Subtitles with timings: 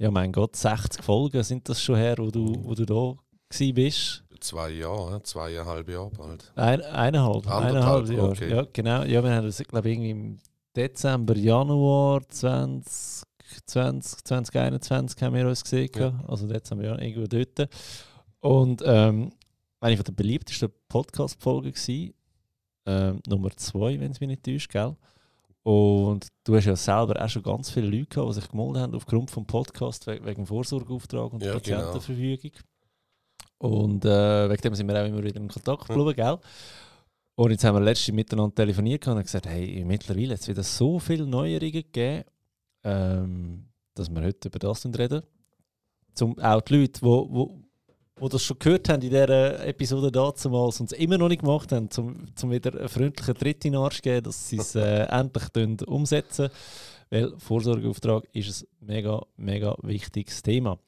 [0.00, 3.14] ja mein Gott, 60 Folgen sind das schon her, wo du, wo du da
[3.72, 4.24] bist.
[4.40, 6.50] Zwei Jahre, zweieinhalb Jahre bald.
[6.56, 8.30] Ein, eineinhalb, eineinhalb Jahre.
[8.30, 8.50] Okay.
[8.50, 9.02] Ja, genau.
[9.02, 10.38] Ja, wir haben das, glaube ich, irgendwie im
[10.74, 15.90] Dezember, Januar 2020, 2021 haben wir uns gesehen.
[15.94, 16.24] Ja.
[16.26, 17.68] Also Dezember, ja, irgendwo dort.
[18.40, 19.30] Und ähm,
[19.80, 21.74] eine von der beliebtesten Podcast-Folgen
[22.86, 24.96] ähm, Nummer zwei, wenn es mich nicht täuscht, gell?
[25.62, 28.94] Und du hast ja selber auch schon ganz viele Leute gehabt, die sich gemeldet haben
[28.94, 32.52] aufgrund des Podcasts wegen, wegen Vorsorgeauftrag und ja, Patientenverfügung.
[32.52, 32.64] Genau.
[33.58, 36.34] Und äh, wegen dem sind wir auch immer wieder in Kontakt geblieben, ja.
[36.34, 36.40] gell?
[37.36, 40.98] Und jetzt haben wir letztens miteinander telefoniert und gesagt, hey, mittlerweile hat es wieder so
[40.98, 42.24] viele Neuerungen gegeben,
[42.84, 45.22] ähm, dass wir heute über das reden.
[46.14, 47.69] Zum, auch die Leute, die
[48.20, 51.72] die das schon gehört haben in dieser Episode damals und es immer noch nicht gemacht
[51.72, 54.74] haben, um zum wieder einen freundlichen Tritt in den Arsch zu geben, dass sie es
[54.74, 56.50] äh, endlich umsetzen
[57.08, 60.78] Weil Vorsorgeauftrag ist ein mega, mega wichtiges Thema.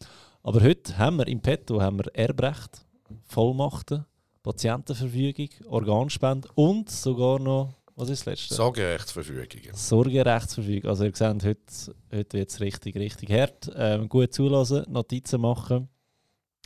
[0.42, 2.84] Aber heute haben wir im Petto haben wir Erbrecht,
[3.24, 4.05] Vollmachten,
[4.42, 8.55] Patientenverfügung, Organspende und sogar noch, was ist das letzte?
[8.55, 9.46] Sorgerechtsverfügung.
[9.72, 10.91] Sorgerechtsverfügung.
[10.91, 13.70] Also ihr seht, heute, heute wird es richtig, richtig hart.
[13.74, 15.89] Ähm, gut zulassen, Notizen machen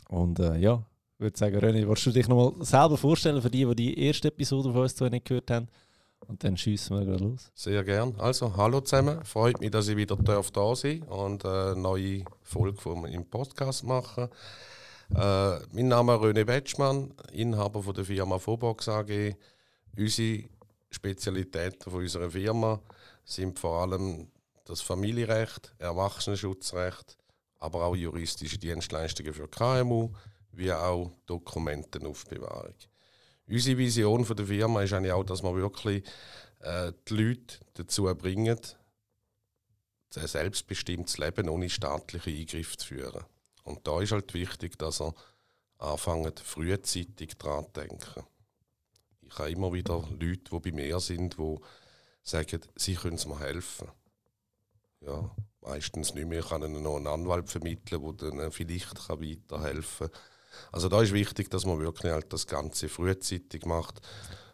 [0.09, 0.83] und äh, ja,
[1.15, 4.27] ich würde sagen, René, willst du dich nochmal selber vorstellen für die, die die erste
[4.27, 5.67] Episode von uns nicht gehört haben?
[6.27, 7.51] Und dann schießen wir gerade los.
[7.55, 8.15] Sehr gern.
[8.17, 9.23] Also, hallo zusammen.
[9.23, 13.83] Freut mich, dass ich wieder darf da sein und eine neue Folge vom, im Podcast
[13.83, 14.29] machen.
[15.15, 19.35] Äh, mein Name ist René Wetschmann, Inhaber von der Firma Fobox AG.
[19.97, 20.43] Unsere
[20.89, 22.81] Spezialitäten von unserer Firma
[23.23, 24.27] sind vor allem
[24.65, 27.17] das Familienrecht, Erwachsenenschutzrecht,
[27.59, 30.11] aber auch juristische Dienstleistungen für KMU,
[30.51, 32.75] wie auch Dokumentenaufbewahrung.
[33.47, 36.03] Unsere Vision der Firma ist eigentlich auch, dass wir wirklich
[36.59, 38.59] äh, die Leute dazu bringen,
[40.15, 43.23] ein selbstbestimmtes Leben ohne staatliche Eingriffe zu führen.
[43.63, 45.13] Und da ist halt wichtig, dass er
[45.77, 48.23] anfangen, frühzeitig daran zu denken.
[49.21, 51.57] Ich habe immer wieder Leute, die bei mir sind, die
[52.23, 53.89] sagen, sie können mir helfen.
[55.05, 55.31] Ja,
[55.61, 56.39] meistens nicht mehr.
[56.39, 60.19] Ich kann ihnen noch einen Anwalt vermitteln, der dann vielleicht weiterhelfen kann.
[60.71, 64.01] Also da ist wichtig, dass man wirklich halt das Ganze frühzeitig macht.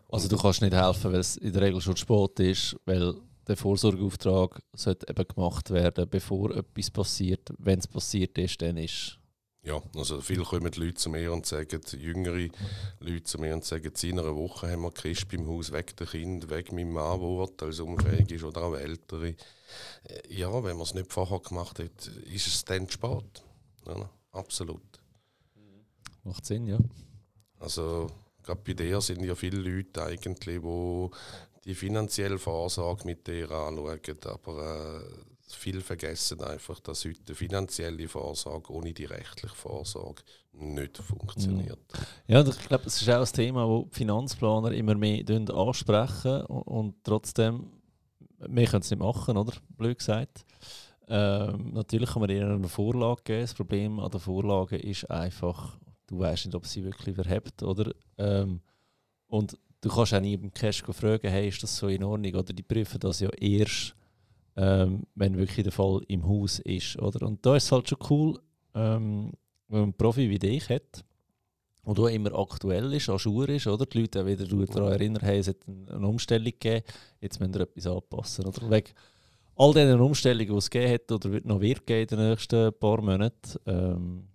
[0.10, 3.16] Also du kannst nicht helfen, weil es in der Regel schon spät ist, weil
[3.48, 7.52] der Vorsorgeauftrag sollte eben gemacht werden, bevor etwas passiert.
[7.58, 9.18] Wenn es passiert ist, dann ist
[9.64, 12.50] ja, also viele kommen die Leute zu mir und sagen, jüngere
[13.00, 16.08] Leute zu mir und sagen, in einer Woche haben wir Christ beim Haus, weg der
[16.08, 19.30] Kind, weg meinem Mann, der als unfähig ist oder auch Ältere.
[19.30, 19.36] Äh,
[20.28, 23.44] ja, wenn man es nicht vorher gemacht hat, ist es dann spät.
[23.86, 24.82] Ja, absolut.
[26.26, 26.78] Macht Sinn, ja.
[27.60, 28.08] Also,
[28.44, 31.10] gerade bei dir sind ja viele Leute eigentlich, die
[31.66, 35.04] die finanzielle Vorsorge mit dir anschauen, aber
[35.48, 40.24] viel vergessen einfach, dass heute die finanzielle Vorsorge ohne die rechtliche Vorsorge
[40.54, 41.80] nicht funktioniert.
[41.80, 42.34] Mhm.
[42.34, 45.24] Ja, ich glaube, es ist auch ein Thema, das Finanzplaner immer mehr
[45.54, 47.72] ansprechen und, und trotzdem,
[48.40, 49.54] wir können es nicht machen, oder?
[49.78, 50.46] Blöd gesagt.
[51.08, 53.42] Ähm, natürlich kann man ihnen eine Vorlage geben.
[53.42, 55.78] Das Problem an der Vorlage ist einfach,
[56.08, 57.94] du weißt nicht, ob sie wirklich verhebt, oder?
[58.18, 58.62] Ähm,
[59.28, 62.34] und du kannst auch nie beim Cash fragen, hey, ist das so in Ordnung?
[62.36, 63.96] Oder die prüfen das ja erst
[64.56, 67.00] ähm, wenn wirklich der Fall im Haus ist.
[67.00, 67.26] Oder?
[67.26, 68.40] Und da ist es halt schon cool,
[68.76, 69.32] ähm,
[69.68, 71.04] wenn man einen Profi wie dich hat,
[71.86, 73.86] der immer aktuell ist, an Schuhe ist, oder?
[73.86, 76.86] Die Leute auch wieder daran erinnern, hey, es hat eine Umstellung gegeben,
[77.20, 78.46] jetzt müssen wir etwas anpassen.
[78.46, 78.70] Oder?
[78.70, 78.92] Wegen
[79.56, 83.02] all diesen Umstellungen, die es gegeben hat oder wird noch wird in den nächsten paar
[83.02, 84.28] Monaten, ähm,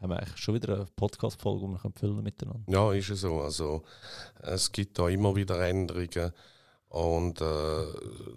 [0.00, 2.70] haben wir eigentlich schon wieder eine Podcast-Folge, die wir füllen miteinander.
[2.70, 3.40] Ja, ist es so.
[3.40, 3.82] Also,
[4.42, 6.32] es gibt da immer wieder Änderungen.
[6.96, 7.86] Und äh,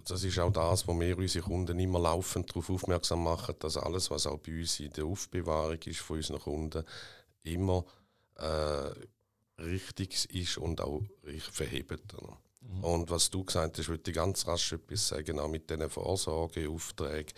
[0.06, 4.12] das ist auch das, wo wir unsere Kunden immer laufend darauf aufmerksam machen, dass alles,
[4.12, 6.84] was auch bei uns in der Aufbewahrung ist von unseren Kunden,
[7.44, 7.86] immer
[8.36, 8.92] äh,
[9.62, 11.02] richtig ist und auch
[11.54, 12.02] verhebt.
[12.60, 12.84] Mhm.
[12.84, 17.34] Und was du gesagt hast, würde ich ganz rasch etwas sagen, auch mit diesen Vorsorgeaufträgen,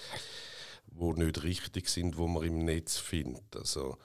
[0.88, 3.56] die nicht richtig sind, wo man im Netz findet.
[3.56, 3.96] Also,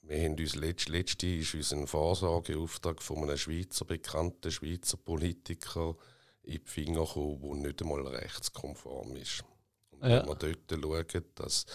[0.00, 5.96] wir haben uns letzt, letzte ist unser Vorsorgeauftrag von einem Schweizer bekannten Schweizer Politiker
[6.42, 9.44] in die Finger kommen, der nicht einmal rechtskonform ist.
[9.90, 10.20] Und ja.
[10.20, 10.82] wenn wir dort
[11.12, 11.66] schauen, dass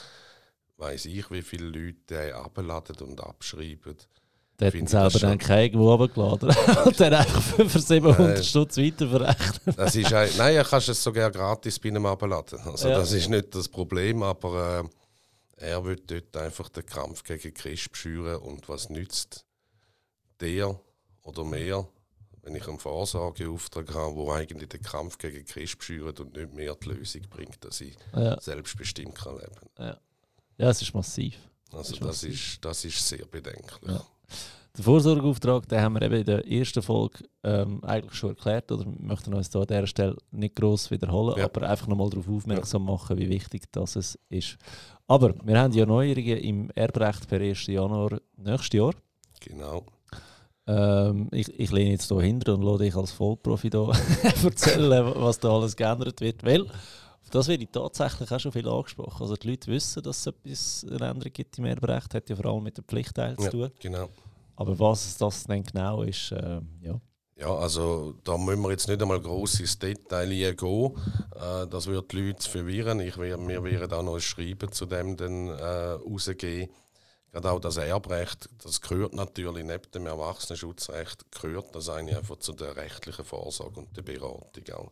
[0.78, 3.96] weiß ich, wie viele Leute abladen und abschreiben.
[4.60, 9.78] Der hat selber dann keinen irgendwo runtergeladen und dann einfach für 700 äh, Stutz weiterverrechnet.
[9.78, 12.60] das ist ein, nein, du kannst es sogar gratis bei einem abladen.
[12.60, 13.00] Also ja.
[13.00, 14.86] das ist nicht das Problem, aber
[15.60, 19.44] äh, er will dort einfach den Kampf gegen Christ schüren und was nützt
[20.40, 20.80] der
[21.24, 21.86] oder mehr,
[22.46, 26.76] wenn ich einen Vorsorgeauftrag habe, wo eigentlich den Kampf gegen Christ schürt und nicht mehr
[26.76, 28.40] die Lösung bringt, dass ich ja.
[28.40, 29.88] selbstbestimmt kann leben kann.
[29.88, 29.98] Ja.
[30.60, 31.38] ja, es ist massiv.
[31.74, 33.92] Also das ist, das ist, das ist sehr bedenklich.
[33.92, 34.06] Ja.
[34.78, 38.72] Den Vorsorgeauftrag den haben wir eben in der ersten Folge ähm, eigentlich schon erklärt.
[38.72, 41.46] Oder wir möchten uns da an dieser Stelle nicht gross wiederholen, ja.
[41.46, 43.96] aber einfach nochmal darauf aufmerksam machen, wie wichtig das
[44.30, 44.58] ist.
[45.08, 47.66] Aber wir haben ja Neuerungen im Erbrecht per 1.
[47.68, 48.94] Januar nächstes Jahr.
[49.40, 49.86] Genau.
[50.68, 53.92] Ähm, ich, ich lehne jetzt hier hinter und lasse dich als Vollprofi da
[54.44, 56.44] erzählen, was da alles geändert wird.
[56.44, 56.66] Weil
[57.32, 59.22] das wird tatsächlich auch schon viel angesprochen.
[59.22, 62.46] Also die Leute wissen, dass es etwas eine Änderung gibt im Erbrecht, hat ja vor
[62.46, 63.62] allem mit dem Pflichtteil zu tun.
[63.62, 64.10] Ja, genau.
[64.56, 67.00] Aber was das dann genau ist, äh, ja.
[67.38, 70.92] Ja, also da müssen wir jetzt nicht einmal gross ins Detail gehen.
[71.36, 73.02] Äh, das wird die Leute verwirren.
[73.02, 76.70] Ich, wir werden auch noch ein Schreiben zu dem dann, äh, rausgeben.
[77.36, 82.54] Gerade auch das Erbrecht, das gehört natürlich neben dem Erwachsenenschutzrecht, gehört das eigentlich einfach zu
[82.54, 84.90] der rechtlichen Vorsorge und der Beratung.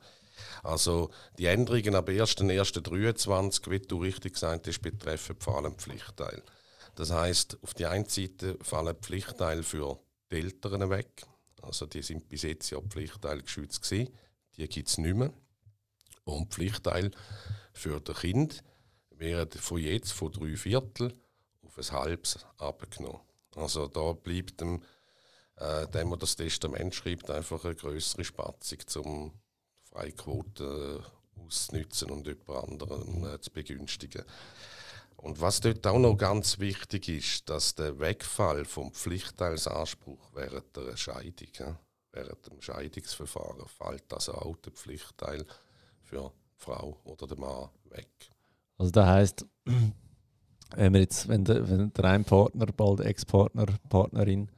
[0.62, 6.44] Also die Änderungen ab 1.1.23, wie du richtig gesagt hast, betreffen vor allem Pflichtteil.
[6.96, 9.98] Das heißt, auf die einen Seite fallen Pflichtteile für
[10.30, 11.24] die Eltern weg.
[11.62, 14.14] Also die sind bis jetzt ja Pflichtteil geschützt gewesen.
[14.58, 15.32] Die gibt es nicht mehr.
[16.26, 17.12] Und Pflichtteil
[17.72, 18.66] für das Kind
[19.12, 21.14] werden von jetzt von drei Viertel
[21.78, 23.22] auf ein halbes abgenommen.
[23.56, 24.84] Also da bleibt dem,
[25.58, 29.34] äh, dem, der das Testament schreibt, einfach eine größere Spatzung, um
[29.84, 34.24] Freiquote äh, auszunutzen und jemand anderen äh, zu begünstigen.
[35.18, 40.98] Und was dort auch noch ganz wichtig ist, dass der Wegfall vom Pflichtteilsanspruch während der
[40.98, 41.80] Scheidung, ja,
[42.12, 45.46] während dem Scheidungsverfahren, fällt also auch der Pflichtteil
[46.02, 48.10] für die Frau oder den Mann weg.
[48.78, 49.46] Also das heißt,
[50.76, 54.50] wenn, wir jetzt, wenn, der, wenn der ein Partner, bald Ex-Partner, Partnerin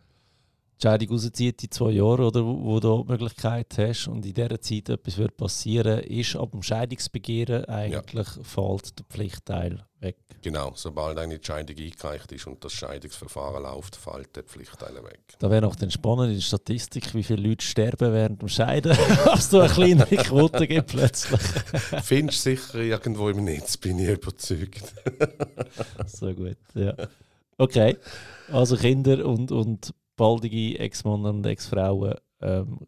[0.78, 4.34] die Scheidung rauszieht in zwei Jahren, oder, wo, wo du die Möglichkeit hast und in
[4.34, 8.44] dieser Zeit etwas wird passieren ist ab dem Scheidungsbegehren eigentlich ja.
[8.44, 10.18] fällt der Pflichtteil weg.
[10.42, 15.22] Genau, sobald eine Scheidung eingereicht ist und das Scheidungsverfahren läuft, fällt der Pflichtteil weg.
[15.40, 18.92] Da wäre noch dann spannend in der Statistik, wie viele Leute sterben während dem Scheiden,
[19.26, 21.42] was du eine kleinere Quote gibt plötzlich.
[22.04, 24.94] Findest du sicher irgendwo im Netz, bin ich überzeugt.
[26.06, 26.94] so gut, ja.
[27.58, 27.98] Okay,
[28.52, 32.88] also Kinder und, und baldige Ex-Männer und Ex-Frauen, ähm,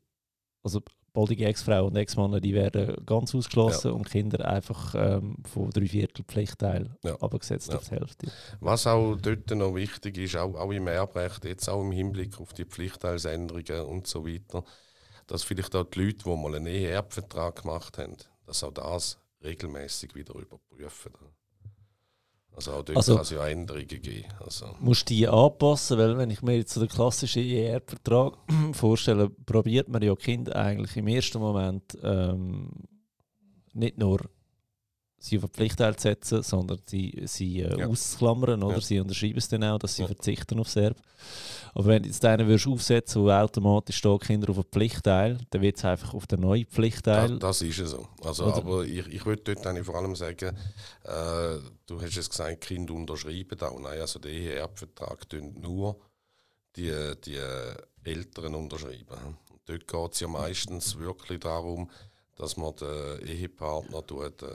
[0.64, 0.82] also
[1.14, 3.94] baldige Ex-Frauen und Ex-Männer, die werden ganz ausgeschlossen ja.
[3.94, 7.16] und Kinder einfach ähm, von drei Viertel Pflichtteil ja.
[7.16, 7.78] abgesetzt ja.
[7.78, 8.32] auf die Hälfte.
[8.60, 12.54] Was auch dort noch wichtig ist, auch, auch im Erbrecht, jetzt auch im Hinblick auf
[12.54, 14.64] die Pflichtteilsänderungen und so weiter,
[15.26, 18.16] dass vielleicht auch die Leute, die mal einen Ehe-Erbvertrag gemacht haben,
[18.46, 21.14] dass auch das regelmäßig wieder überprüfen.
[22.58, 24.26] Also auch dort also, kann es ja Änderungen geben.
[24.44, 24.76] Also.
[24.80, 28.34] Musst du die anpassen, weil wenn ich mir jetzt so den klassischen ER-Vertrag
[28.74, 32.72] vorstelle, probiert man ja Kinder eigentlich im ersten Moment ähm,
[33.74, 34.22] nicht nur
[35.20, 37.88] sie auf Pflichtteil zu setzen, sondern sie, sie äh, ja.
[37.88, 38.62] auszuklammern.
[38.64, 38.76] Oder?
[38.76, 38.82] Ja.
[38.82, 40.08] Sie unterschreiben es dann auch, dass sie ja.
[40.08, 40.98] verzichten auf Serb.
[41.74, 45.62] Aber wenn du jetzt einen würdest aufsetzen wo automatisch da Kinder auf einen Pflichtteil, dann
[45.62, 47.38] wird es einfach auf den neuen Pflichtteil.
[47.40, 48.08] Das, das ist es so.
[48.24, 50.56] Also, aber ich, ich würde dort eigentlich vor allem sagen,
[51.04, 53.80] äh, du hast es gesagt, Kinder unterschreiben auch.
[53.80, 56.00] Nein, also der Eheerbvertrag tun nur
[56.76, 56.94] die,
[57.26, 57.40] die
[58.04, 59.38] Eltern unterschreiben.
[59.52, 61.90] Und dort geht es ja meistens wirklich darum,
[62.38, 64.48] dass man den Ehepartner tut, äh,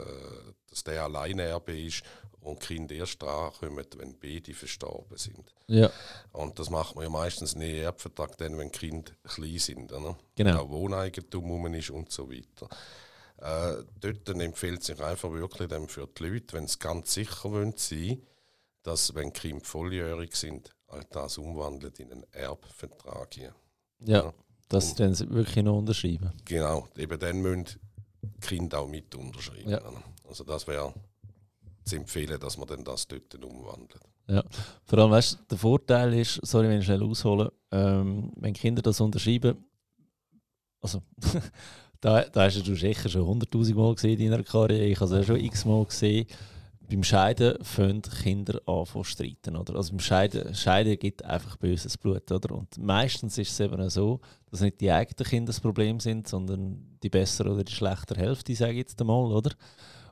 [0.68, 2.02] dass der Alleinerbe ist
[2.40, 5.54] und Kinder erst drankommen, wenn beide verstorben sind.
[5.68, 5.90] Ja.
[6.32, 9.92] Und das macht man ja meistens nicht Erbvertrag, dann, wenn Kinder klein sind.
[9.92, 10.16] Oder?
[10.34, 10.62] Genau.
[10.62, 12.68] Auch Wohneigentum rum ist und so weiter.
[13.38, 17.74] Äh, dort empfiehlt sich einfach wirklich dann für die Leute, wenn sie ganz sicher wollen
[17.76, 18.22] sein
[18.82, 23.34] dass, wenn Kinder volljährig sind, all das umwandelt in einen Erbvertrag.
[23.34, 23.54] Hier.
[24.00, 24.24] Ja.
[24.24, 24.34] ja.
[24.68, 26.30] Dass sie dann wirklich noch unterschreiben.
[26.44, 27.66] Genau, eben dann müssen
[28.22, 29.70] die Kinder auch mit unterschreiben.
[29.70, 29.80] Ja.
[30.28, 30.94] Also das wäre
[31.84, 34.00] zu empfehlen, dass man dann das dort umwandelt.
[34.28, 34.42] Ja,
[34.84, 39.00] vor allem, weißt, der Vorteil ist, sorry, wenn ich schnell aushole, ähm, wenn Kinder das
[39.00, 39.56] unterschreiben,
[40.80, 41.02] also
[42.00, 45.22] da, da hast du sicher schon 100'000 Mal gesehen in deiner Karriere, ich habe es
[45.22, 46.26] auch schon x-mal gesehen,
[46.92, 49.56] beim Scheiden fangen Kinder an zu streiten.
[49.56, 49.76] Oder?
[49.76, 52.30] Also beim Scheiden, Scheiden gibt einfach böses Blut.
[52.30, 52.54] Oder?
[52.54, 54.20] Und meistens ist es eben so,
[54.50, 58.54] dass nicht die eigenen Kinder das Problem sind, sondern die bessere oder die schlechtere Hälfte,
[58.54, 59.32] sage ich jetzt einmal.
[59.32, 59.52] Oder?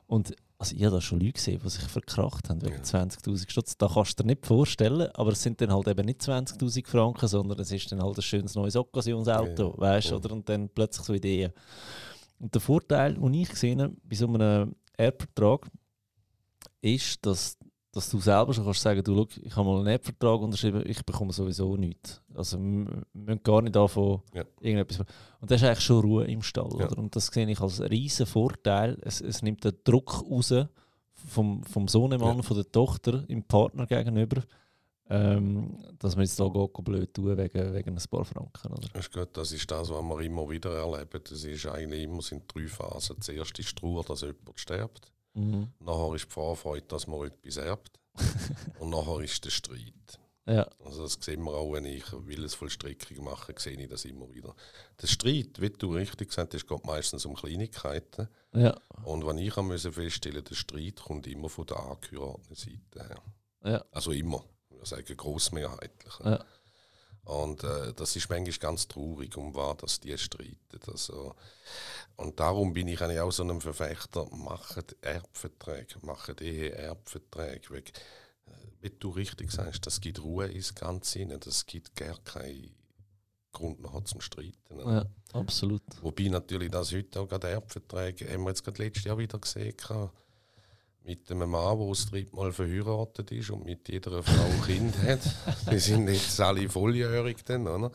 [0.07, 2.81] Und also ich habe da schon Leute gesehen, die sich verkracht haben wegen ja.
[2.81, 3.77] 20'000 Stutz.
[3.77, 7.27] Da kannst du dir nicht vorstellen, aber es sind dann halt eben nicht 20'000 Franken,
[7.27, 9.77] sondern es ist dann halt ein schönes neues Occasionsauto, ja.
[9.77, 10.31] weißt du, oder?
[10.33, 11.51] Und dann plötzlich so Ideen.
[12.39, 15.67] Und der Vorteil, den ich gesehen habe bei so einem Erbvertrag,
[16.81, 17.57] ist, dass,
[17.91, 21.33] dass du selber schon kannst sagen, du, ich habe mal einen Erbvertrag unterschrieben, ich bekomme
[21.33, 22.21] sowieso nichts.
[22.33, 24.43] Also wir müssen gar nicht anfangen, ja.
[24.59, 24.99] irgendetwas
[25.39, 26.71] Und das ist eigentlich schon Ruhe im Stall.
[26.77, 26.87] Ja.
[26.87, 26.97] Oder?
[26.97, 28.97] Und das sehe ich als riesen Vorteil.
[29.01, 30.53] Es, es nimmt den Druck raus
[31.13, 32.43] vom, vom Sohnemann, ja.
[32.43, 34.41] von der Tochter im Partner gegenüber.
[35.09, 38.71] Ähm, dass man jetzt da geht, blöd tun wegen, wegen ein paar Franken.
[38.71, 38.87] Oder?
[38.93, 41.21] Das ist gut, das ist das, was wir immer wieder erleben.
[41.21, 43.19] Das ist eigentlich immer sind drei Phasen.
[43.19, 45.11] Zuerst ist die Ruhe, dass jemand stirbt.
[45.33, 45.71] Mhm.
[45.79, 47.99] Nachher ist die Vorfreude, dass man etwas erbt.
[48.79, 50.19] und nachher ist der Streit.
[50.45, 50.67] Ja.
[50.83, 54.55] Also das sehen wir auch, wenn ich Willensvollstreckung mache, sehe ich das immer wieder.
[55.01, 58.27] Der Streit, wie du richtig gesagt hast, geht meistens um Kleinigkeiten.
[58.53, 58.77] Ja.
[59.03, 63.21] Und wenn ich musste feststellen, der Streit kommt immer von der angehörten Seite her.
[63.63, 63.85] Ja.
[63.91, 66.13] Also immer, ich würde sagen grossmehrheitlich.
[66.23, 66.43] Ja.
[67.23, 70.79] Und äh, das ist manchmal ganz traurig, um was dass die streiten.
[70.87, 71.35] Also,
[72.15, 77.77] und darum bin ich eigentlich auch so ein Verfechter, macht Erbverträge, macht Ehe-Erbverträge.
[77.77, 77.91] Äh,
[78.81, 82.75] wie du richtig sagst, das gibt Ruhe ins Ganze hinein, das gibt gar keinen
[83.51, 84.79] Grund nachher zum Streiten.
[84.79, 85.83] Ja, absolut.
[86.01, 89.75] Wobei natürlich das heute auch gerade Erbverträge, haben wir jetzt gerade letztes Jahr wieder gesehen,
[91.03, 95.19] mit einem Mann, der das dritte verheiratet ist und mit jeder Frau ein Kind hat.
[95.69, 97.91] Wir sind jetzt alle volljährig dann, oder?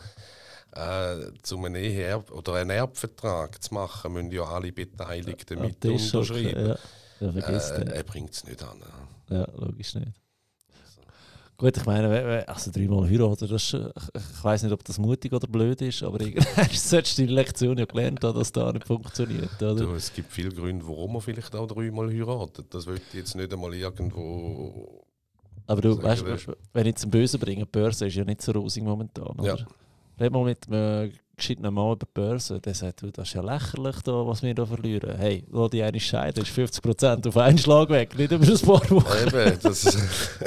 [0.73, 6.69] Äh, um einen Eheerb oder einen Erbvertrag zu machen, müssen ja alle Beteiligten mit unterschreiben.
[6.69, 6.79] Ja.
[7.21, 8.83] Ja, äh, er bringt es nicht an.
[9.31, 10.13] Ja, logisch nicht.
[11.59, 15.47] Gut, ich meine, also dreimal heiraten, das ist, ich weiß nicht, ob das mutig oder
[15.47, 19.63] blöd ist, aber irgendwann solltest du die Lektion ja gelernt haben, dass das nicht funktioniert.
[19.63, 19.75] Oder?
[19.75, 22.67] Du, es gibt viele Gründe, warum man vielleicht auch dreimal heiratet.
[22.75, 25.03] Das wird jetzt nicht einmal irgendwo.
[25.67, 26.25] Aber du weißt,
[26.75, 29.39] wenn ich zum Bösen bringe, die Börse ist ja nicht so rosig momentan.
[29.39, 29.57] Oder?
[29.57, 29.67] Ja.
[30.21, 33.43] Red mal mit einem gescheiten Mann über die Börse, der sagt, du, das ist ja
[33.43, 35.17] lächerlich, da, was wir hier verlieren.
[35.17, 38.91] Hey, lass die eine scheiden, ist 50% auf einen Schlag weg, nicht über ein paar
[38.91, 39.29] Wochen.
[39.29, 39.99] Eben, das,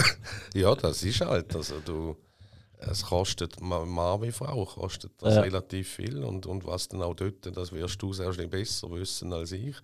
[0.53, 2.15] ja, das ist halt, also du,
[2.79, 5.41] es kostet, Mann wie Frau, kostet das ja.
[5.41, 9.31] relativ viel und, und was dann auch dort, das wirst du sehr schnell besser wissen
[9.33, 9.75] als ich,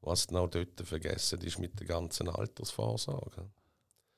[0.00, 3.48] was dann auch dort vergessen ist mit der ganzen Altersvorsorge.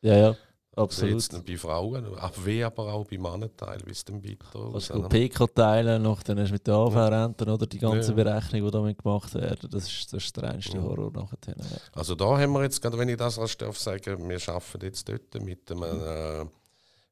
[0.03, 0.37] Ja, ja.
[0.77, 1.15] Absolut.
[1.15, 4.71] Jetzt bei Frauen, ab wie aber auch bei Männern teilweise dann weiter.
[4.73, 8.15] Kannst du PK teilen, noch, dann hast du mit den AV-Renten oder die ganze ja.
[8.15, 9.71] Berechnung, die damit gemacht werden.
[9.71, 11.39] Das ist, das ist der reinste Horror nachher.
[11.47, 11.55] Ja.
[11.93, 15.09] Also da haben wir jetzt, gerade wenn ich das als darf sagen, wir arbeiten jetzt
[15.09, 16.47] dort mit einem äh,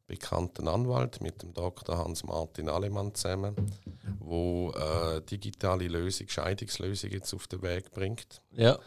[0.09, 1.97] bekannten Anwalt, mit dem Dr.
[1.97, 3.57] Hans-Martin Alemann zusammen,
[4.21, 8.43] der äh, digitale Lösung, Scheidungslösung jetzt auf den Weg bringt.
[8.53, 8.79] Ja.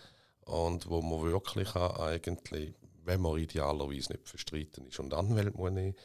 [0.45, 2.75] Und wo man wirklich eigentlich
[3.07, 5.95] wenn man idealerweise nicht verstritten ist und Anwälte muss ich,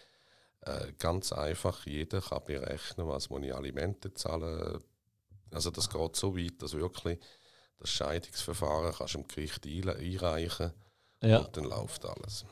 [0.63, 4.79] äh, ganz einfach, jeder kann berechnen, was muss ich Alimente zahlen.
[5.51, 7.19] Also das geht so weit, dass wirklich
[7.79, 10.73] das Scheidungsverfahren kannst du im Gericht einreichen
[11.23, 11.39] ja.
[11.39, 12.45] und dann läuft alles.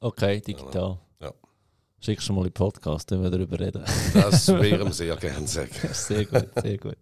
[0.00, 0.98] Okay, digital.
[1.20, 1.34] Ja.
[2.00, 3.84] Schickst du mal in den Podcast, wenn wir darüber reden.
[4.14, 5.70] Das wäre wir sehr gerne sagen.
[5.92, 6.96] sehr gut, sehr gut.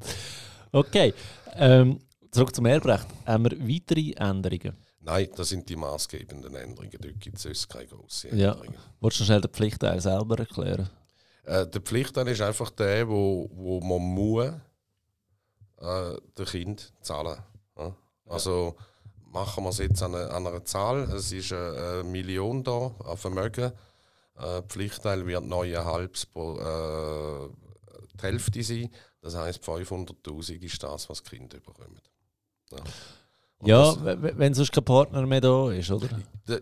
[0.72, 1.14] Okay,
[1.54, 2.00] ähm,
[2.32, 3.06] zurück zum Erbrecht.
[3.24, 4.85] Haben wir weitere Änderungen?
[5.06, 6.90] Nein, das sind die maßgebenden Änderungen.
[7.00, 8.74] Dort gibt es sonst keine grossen Änderungen.
[8.74, 8.80] Ja.
[8.98, 10.90] Wolltest du schnell den Pflichtteil selber erklären?
[11.44, 14.46] Äh, der Pflichtteil ist einfach der, wo, wo man muss
[15.78, 17.38] äh, dem Kind zahlen
[17.78, 17.96] ja?
[18.26, 18.74] Also
[19.26, 21.02] machen wir es jetzt an, eine, an einer Zahl.
[21.12, 23.70] Es ist eine, eine Million da an Vermögen.
[24.36, 27.48] Äh, Pflichtteil wird neuneinhalb pro äh,
[28.16, 28.90] die Hälfte sein.
[29.20, 32.00] Das heisst, 500'000 ist das, was die Kinder bekommen.
[32.72, 32.78] Ja.
[33.58, 36.08] Und ja, das, wenn sonst kein Partner mehr da ist, oder?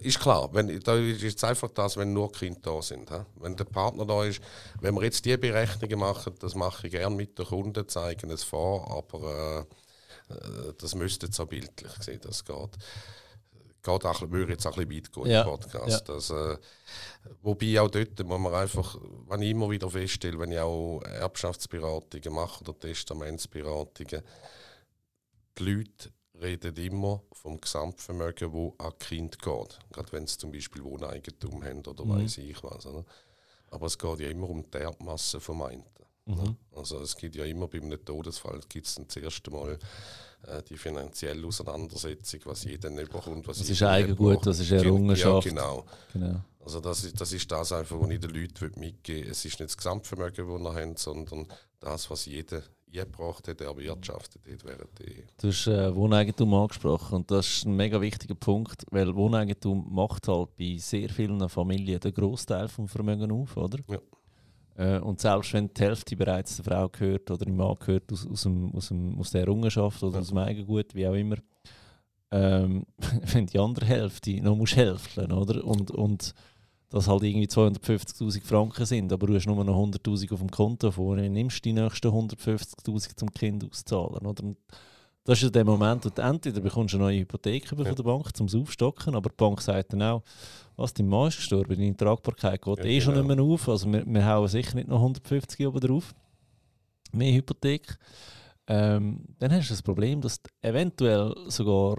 [0.00, 0.48] Ist klar.
[0.52, 3.10] Wenn, da ist es einfach das, wenn nur Kinder da sind.
[3.10, 3.18] He?
[3.36, 4.40] Wenn der Partner da ist,
[4.80, 8.44] wenn wir jetzt diese Berechnungen machen, das mache ich gerne mit den Kunden, zeigen es
[8.44, 9.66] vor, aber
[10.30, 12.78] äh, äh das müsste so bildlich sehen, das geht.
[13.82, 15.42] Geht auch, würde jetzt auch ein bisschen weit gehen ja.
[15.42, 16.08] im Podcast.
[16.08, 16.14] Ja.
[16.14, 16.56] Das, äh,
[17.42, 18.96] wobei auch dort muss man einfach,
[19.28, 24.22] wenn ich immer wieder feststelle, wenn ich auch Erbschaftsberatungen mache oder Testamentsberatungen,
[25.58, 26.10] die Leute
[26.40, 29.78] reden immer vom Gesamtvermögen, wo an Kind geht.
[29.92, 32.22] Gerade wenn sie zum Beispiel Wohneigentum haben oder mhm.
[32.22, 32.86] weiß ich was.
[32.86, 33.04] Oder?
[33.70, 35.84] Aber es geht ja immer um die Erbmasse vom einen.
[36.26, 36.56] Mhm.
[36.74, 39.78] Also es gibt ja immer bei einem Todesfall gibt es das erste Mal
[40.46, 43.46] äh, die finanzielle Auseinandersetzung, was jeder bekommt.
[43.46, 45.46] Was, was ist Eigengut, was ist Errungenschaft.
[45.46, 45.84] Ja, genau.
[46.12, 46.40] genau.
[46.64, 49.30] Also das ist, das ist das einfach, was ich den Leuten mitgeben will.
[49.30, 51.46] Es ist nicht das Gesamtvermögen, das wir haben, sondern
[51.78, 52.62] das, was jeder
[53.00, 55.24] eingebracht hat, erwirtschaftet hat während der Ehe.
[55.40, 60.28] Du hast äh, Wohneigentum angesprochen und das ist ein mega wichtiger Punkt, weil Wohneigentum macht
[60.28, 63.78] halt bei sehr vielen Familien den Großteil vom Vermögen auf, oder?
[63.88, 63.98] Ja.
[64.76, 68.26] Äh, und selbst wenn die Hälfte bereits der Frau gehört oder dem Mann gehört aus,
[68.26, 70.20] aus, dem, aus, dem, aus der Errungenschaft oder ja.
[70.20, 71.36] aus dem Eigengut, wie auch immer,
[72.30, 72.84] ähm,
[73.32, 75.64] wenn die andere Hälfte noch muss helfen oder?
[75.64, 76.34] Und, und
[76.94, 80.92] dass halt irgendwie 250'000 Franken sind, aber du hast nur noch 100'000 auf dem Konto
[80.92, 84.44] vor, dann nimmst du die nächsten 150'000 zum Kind auszahlen, oder?
[84.44, 84.56] Und
[85.24, 87.84] das ist ja der Moment, wo du entweder bekommst du eine neue Hypothek ja.
[87.84, 90.22] von der Bank zum Aufstocken, aber die Bank sagt dann auch,
[90.76, 93.26] was, dein Mann ist gestorben, deine Tragbarkeit geht ja, eh schon genau.
[93.26, 96.14] nicht mehr auf, also wir, wir hauen sicher nicht noch 150 oben drauf,
[97.10, 97.98] mehr Hypothek.
[98.68, 101.96] Ähm, dann hast du das Problem, dass du eventuell sogar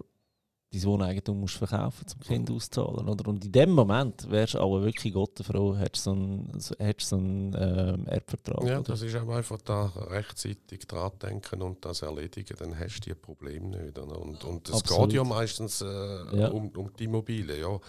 [0.76, 3.08] dein Wohneigentum musst verkaufen zum Kind auszahlen.
[3.08, 3.28] Oder?
[3.28, 7.18] Und in dem Moment wärst du aber wirklich Gott froh, hättest so einen, hättest so
[7.18, 8.64] einen ähm, Erbvertrag.
[8.64, 8.84] Ja, oder?
[8.84, 13.16] das ist auch einfach da rechtzeitig dran denken und das erledigen, dann hast du die
[13.16, 13.98] Probleme nicht.
[13.98, 14.20] Oder?
[14.20, 16.50] Und, und es geht ja meistens äh, ja.
[16.50, 17.60] Um, um die Immobilie.
[17.60, 17.80] Ja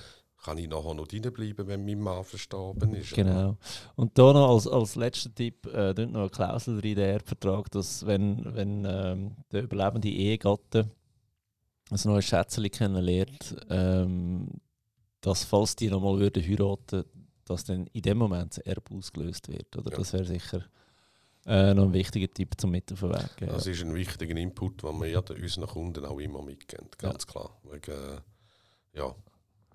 [0.46, 3.14] kann ich nachher noch bleiben, wenn mein Mann verstorben ist.
[3.14, 3.56] Genau.
[3.96, 8.06] Und da noch als, als letzter Tipp, äh, noch eine Klausel drin, der Erbvertrag, dass
[8.06, 10.88] wenn, wenn ähm, der überlebende Ehegatte
[11.90, 14.48] ein neues Schätzchen kennenlernt, ähm,
[15.20, 17.04] dass falls die nochmal würden heiraten,
[17.44, 19.76] dass dann in dem Moment das Erbe ausgelöst wird.
[19.76, 19.90] Oder?
[19.92, 19.98] Ja.
[19.98, 20.64] Das wäre sicher
[21.46, 23.02] äh, noch ein wichtiger Tipp zum Mit auf.
[23.02, 23.46] Ja.
[23.46, 27.32] Das ist ein wichtiger Input, den wir unseren Kunden auch immer mitgeben, ganz ja.
[27.32, 27.56] klar.
[27.70, 29.14] Wegen, äh, ja,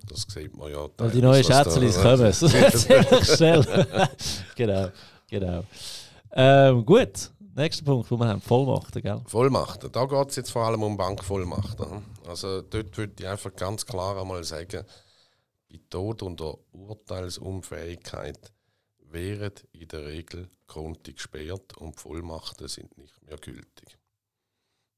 [0.08, 0.90] das sieht man ja.
[0.98, 3.66] Weil die neuen Schätzchen kommen, ziemlich schnell.
[4.56, 4.90] genau,
[5.30, 5.64] genau.
[6.34, 9.22] Ähm, gut, nächster Punkt, wo wir haben, Vollmachten, gell?
[9.28, 12.04] Vollmachten, da geht es jetzt vor allem um Bankvollmachten.
[12.28, 14.86] Also dort würde ich einfach ganz klar einmal sagen,
[15.70, 18.52] bei Tod und der Urteilsunfähigkeit
[19.00, 23.98] wären in der Regel Konten gesperrt und Vollmachten sind nicht mehr gültig.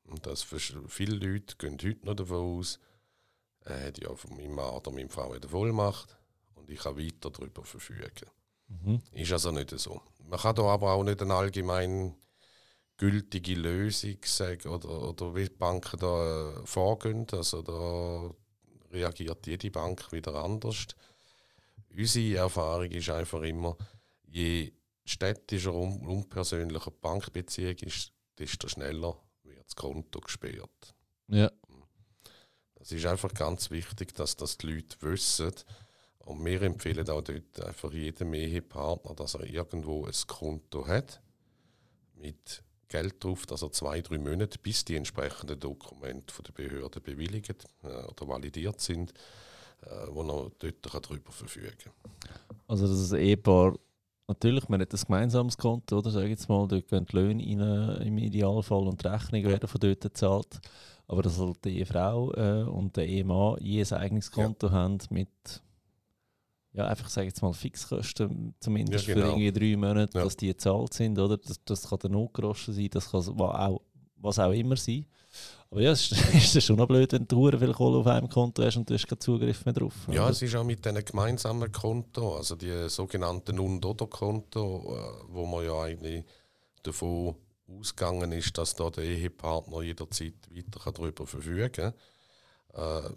[0.06, 2.80] Und das für viele Leute gehen heute noch davon aus,
[3.62, 6.18] er hat ja von meinem Mann oder meiner Frau eine Vollmacht
[6.56, 8.30] und ich kann weiter darüber verfügen.
[8.68, 9.02] Mhm.
[9.14, 10.02] Ist also nicht so.
[10.28, 12.16] Man kann da aber auch nicht eine allgemein
[13.04, 17.28] gültige Lösung sagen oder, oder wie die Banken da äh, vorgehen.
[17.34, 18.34] Also da
[18.94, 20.88] reagiert jede Bank wieder anders.
[21.94, 23.76] Unsere Erfahrung ist einfach immer,
[24.26, 24.72] je
[25.04, 30.96] städtischer und unpersönlicher die Bankbeziehung ist, desto schneller wird das Konto gesperrt.
[31.28, 31.52] Ja.
[32.76, 35.52] Es ist einfach ganz wichtig, dass das die Leute wissen.
[36.20, 41.22] Und wir empfehlen auch dort einfach jedem Ehepartner, dass er irgendwo ein Konto hat
[42.16, 42.64] mit
[42.94, 47.88] Geld drauf, er zwei, drei Monate, bis die entsprechenden Dokumente von der Behörde bewilligt äh,
[47.88, 49.12] oder validiert sind,
[49.82, 51.94] äh, wo er dort darüber verfügen kann.
[52.68, 53.74] Also dass das Ehepaar,
[54.28, 58.02] natürlich, man hat ein gemeinsames Konto, oder sage jetzt mal, dort gehen die Löhne rein,
[58.04, 60.62] im Idealfall und die Rechnungen werden von dort gezahlt,
[61.08, 64.74] aber dass halt die Ehefrau äh, und der Ehemann je ein eigenes Konto ja.
[64.74, 65.64] haben mit
[66.74, 69.28] ja, einfach sage jetzt mal Fixkosten, zumindest ja, genau.
[69.28, 70.24] für irgendwie drei Monate, ja.
[70.24, 71.38] dass die gezahlt sind, oder?
[71.38, 73.82] Das, das kann der Notgroschen sein, das kann auch,
[74.18, 75.06] was auch immer sein.
[75.70, 78.64] Aber ja, es ist, ist schon noch blöd, wenn du viel Kohle auf einem Konto
[78.64, 79.94] hast und du hast keinen Zugriff mehr drauf.
[80.08, 80.32] Ja, oder?
[80.32, 85.82] es ist auch mit diesen gemeinsamen Konto, also die sogenannten Und-Oder-Konto, äh, wo man ja
[85.82, 86.24] eigentlich
[86.84, 87.36] davon
[87.68, 91.94] ausgegangen ist, dass da der Ehepartner jederzeit weiter darüber verfügen kann.
[92.74, 93.10] Äh,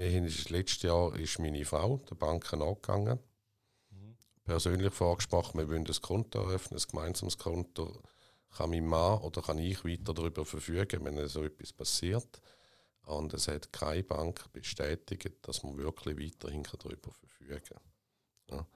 [0.00, 3.18] wir haben letztes Jahr ist meine Frau der Bank angegangen.
[3.90, 4.16] Mhm.
[4.44, 8.02] Persönlich vorgesprochen, wir wollen ein Konto eröffnen, ein gemeinsames Konto.
[8.56, 12.40] Kann mein Mann oder kann ich weiter darüber verfügen, wenn so etwas passiert?
[13.04, 17.82] Und es hat keine Bank bestätigt, dass man wirklich weiterhin darüber verfügen kann.
[18.50, 18.66] Ja.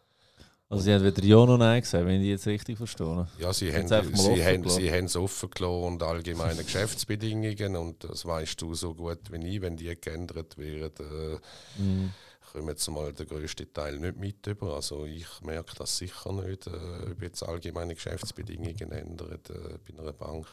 [0.68, 3.28] Also sie haben weder Ja noch Nein gesagt, wenn ich jetzt richtig verstehe.
[3.38, 8.24] Ja, sie haben, sie, haben, sie haben es offen gelassen und allgemeine Geschäftsbedingungen und das
[8.24, 11.40] weißt du so gut wie ich, wenn die geändert werden,
[11.78, 12.12] äh, mm.
[12.50, 14.74] kommen jetzt mal der größte Teil nicht mit über.
[14.74, 20.12] Also ich merke das sicher nicht, äh, ob jetzt allgemeine Geschäftsbedingungen ändern äh, bei einer
[20.14, 20.46] Bank.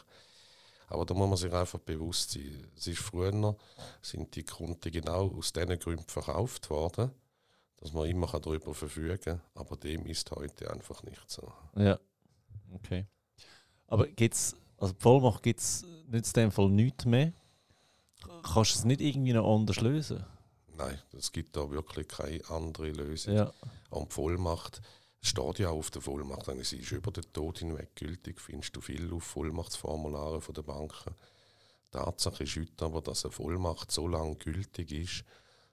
[0.88, 2.66] Aber da muss man sich einfach bewusst sein.
[2.76, 3.56] Es ist früher,
[4.02, 7.12] sind die Kunden genau aus diesen Gründen verkauft worden
[7.82, 11.52] dass man immer darüber verfügen kann, aber dem ist heute einfach nicht so.
[11.74, 11.98] Ja,
[12.72, 13.08] okay.
[13.88, 17.32] Aber gibt's, also die Vollmacht gibt es in dem Fall nichts mehr?
[18.44, 20.24] Kannst du es nicht irgendwie noch anders lösen?
[20.76, 23.34] Nein, es gibt da wirklich keine andere Lösung.
[23.34, 23.52] Ja.
[23.90, 24.80] Und die Vollmacht
[25.20, 29.12] steht ja auf der Vollmacht, sie ist über den Tod hinweg gültig, findest du viel
[29.12, 31.16] auf Vollmachtsformularen der Banken.
[31.90, 35.24] Tatsache ist heute aber, dass eine Vollmacht so lange gültig ist,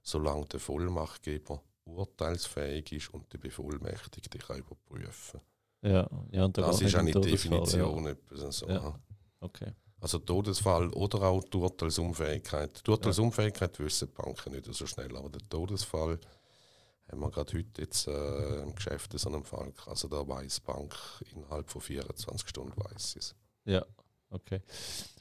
[0.02, 1.62] solange der Vollmachtgeber
[1.96, 5.42] urteilsfähig ist und der Bevollmächtigte kann überprüfen
[5.82, 8.06] ja, ja, Das ist eine Definition.
[8.06, 8.52] Ja.
[8.52, 8.68] So.
[8.68, 9.00] Ja.
[9.40, 9.74] Okay.
[10.02, 12.86] Also Todesfall oder auch die Urteilsunfähigkeit.
[12.86, 13.86] Die Urteilsunfähigkeit ja.
[13.86, 16.20] wissen die Banken nicht so schnell, aber der Todesfall
[17.10, 19.74] haben wir gerade heute jetzt äh, im Geschäft so einen Fall.
[19.88, 20.96] Also da weiß die Bank
[21.34, 23.36] innerhalb von 24 Stunden weiß es.
[23.66, 23.86] Ja,
[24.30, 24.62] okay.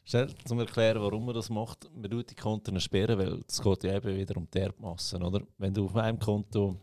[0.09, 1.87] Schnell zum Erklären, warum man das macht.
[1.94, 5.42] Man tut die Konten sperren, weil es geht ja eben wieder um die Erbmassen, oder?
[5.59, 6.77] Wenn du auf einem Konto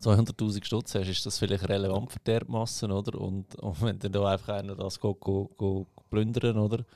[0.00, 3.20] 200'000 Stutz hast, ist das vielleicht relevant für die Erbmassen, oder?
[3.20, 6.86] Und, und wenn dann da einfach einer das geht, geht, geht plündern, oder?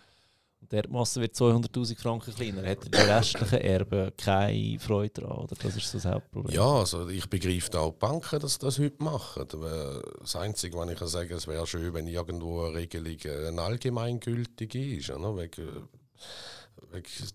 [0.71, 2.63] Die Erbmasse wird 200'000 Franken kleiner.
[2.63, 5.45] Hätten die restlichen Erben keine Freude daran?
[5.45, 5.57] Oder?
[5.63, 6.55] Das ist das Hauptproblem.
[6.55, 9.47] Ja, also ich begreife auch die Banken, dass das heute machen.
[10.21, 14.97] Das Einzige, was ich kann sagen es wäre schön, wenn irgendwo eine Regelung eine allgemeingültige
[14.97, 15.11] ist.
[15.11, 15.37] Oder?
[15.37, 15.89] Wegen,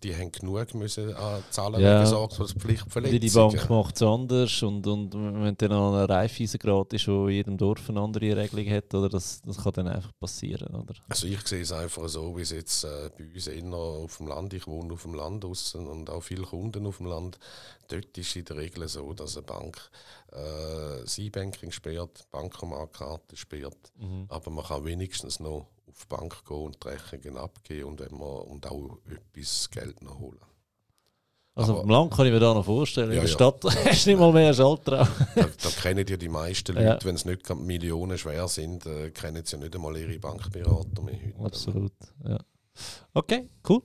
[0.04, 2.06] die haben genug müssen an Zahlen ja.
[2.06, 3.22] Sorgfaltspflichtverletzungen.
[3.22, 7.36] Die Bank macht es anders und, und wenn dann an einer Reifeisengrad ist, wo in
[7.36, 10.74] jedem Dorf eine andere Regelung hat, oder das, das kann dann einfach passieren.
[10.76, 10.96] Oder?
[11.08, 14.28] Also ich sehe es einfach so, wie es jetzt äh, bei uns eher auf dem
[14.28, 17.40] Land, ich wohne auf dem Land aussen und auch viele Kunden auf dem Land,
[17.88, 19.78] dort ist es in der Regel so, dass eine Bank
[20.32, 24.26] äh, das E-Banking sperrt, Bankomatkarte sperrt, mhm.
[24.30, 28.17] aber man kann wenigstens noch auf die Bank gehen und die Rechnungen abgeben und, wenn
[28.17, 30.39] man, und auch etwas Geld noch holen.
[31.56, 33.12] Also Aber, dem Land kann ich mir da noch vorstellen.
[33.12, 33.34] Ja, in der ja.
[33.34, 35.08] Stadt hast du nicht mal mehr Schalter.
[35.36, 36.99] da, da kennen ja die meisten Leute, ja.
[37.04, 41.19] wenn es nicht Millionen schwer sind, äh, kennen sie ja nicht einmal ihre Bankberater mehr
[41.38, 41.45] heute.
[41.45, 42.39] Absolut, ja.
[43.13, 43.82] Okay, cool.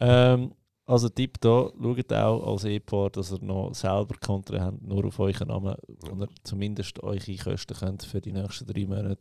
[0.00, 0.54] Ähm,
[0.86, 5.18] also Tipp da, schaut auch als Ehepaar, dass ihr noch selber Konto habt, nur auf
[5.18, 5.76] euren Namen,
[6.10, 9.18] und ihr zumindest eure Kosten könnt für die nächsten drei Monate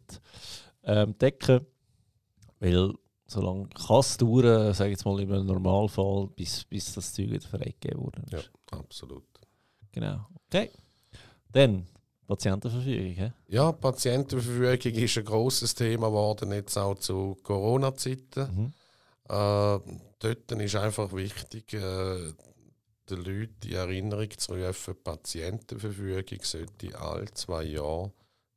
[0.84, 1.66] ähm, decken
[2.64, 2.94] weil
[3.28, 7.48] solange kann es dauern, sage ich jetzt mal im Normalfall, bis, bis das Zeug wieder
[7.48, 8.24] freigegeben wurde.
[8.32, 8.40] Ja,
[8.72, 9.28] absolut.
[9.92, 10.26] Genau.
[10.48, 10.72] Okay.
[11.52, 11.86] Dann
[12.26, 13.14] Patientenverfügung.
[13.14, 13.32] He?
[13.48, 18.56] Ja, Patientenverfügung ist ein grosses Thema geworden, jetzt auch zu Corona-Zeiten.
[18.56, 18.74] Mhm.
[19.26, 19.80] Äh,
[20.20, 22.32] dort ist einfach wichtig, äh,
[23.10, 28.14] den Leuten die Erinnerung zu rufen, die Patientenverfügung sollte alle zwei Jahre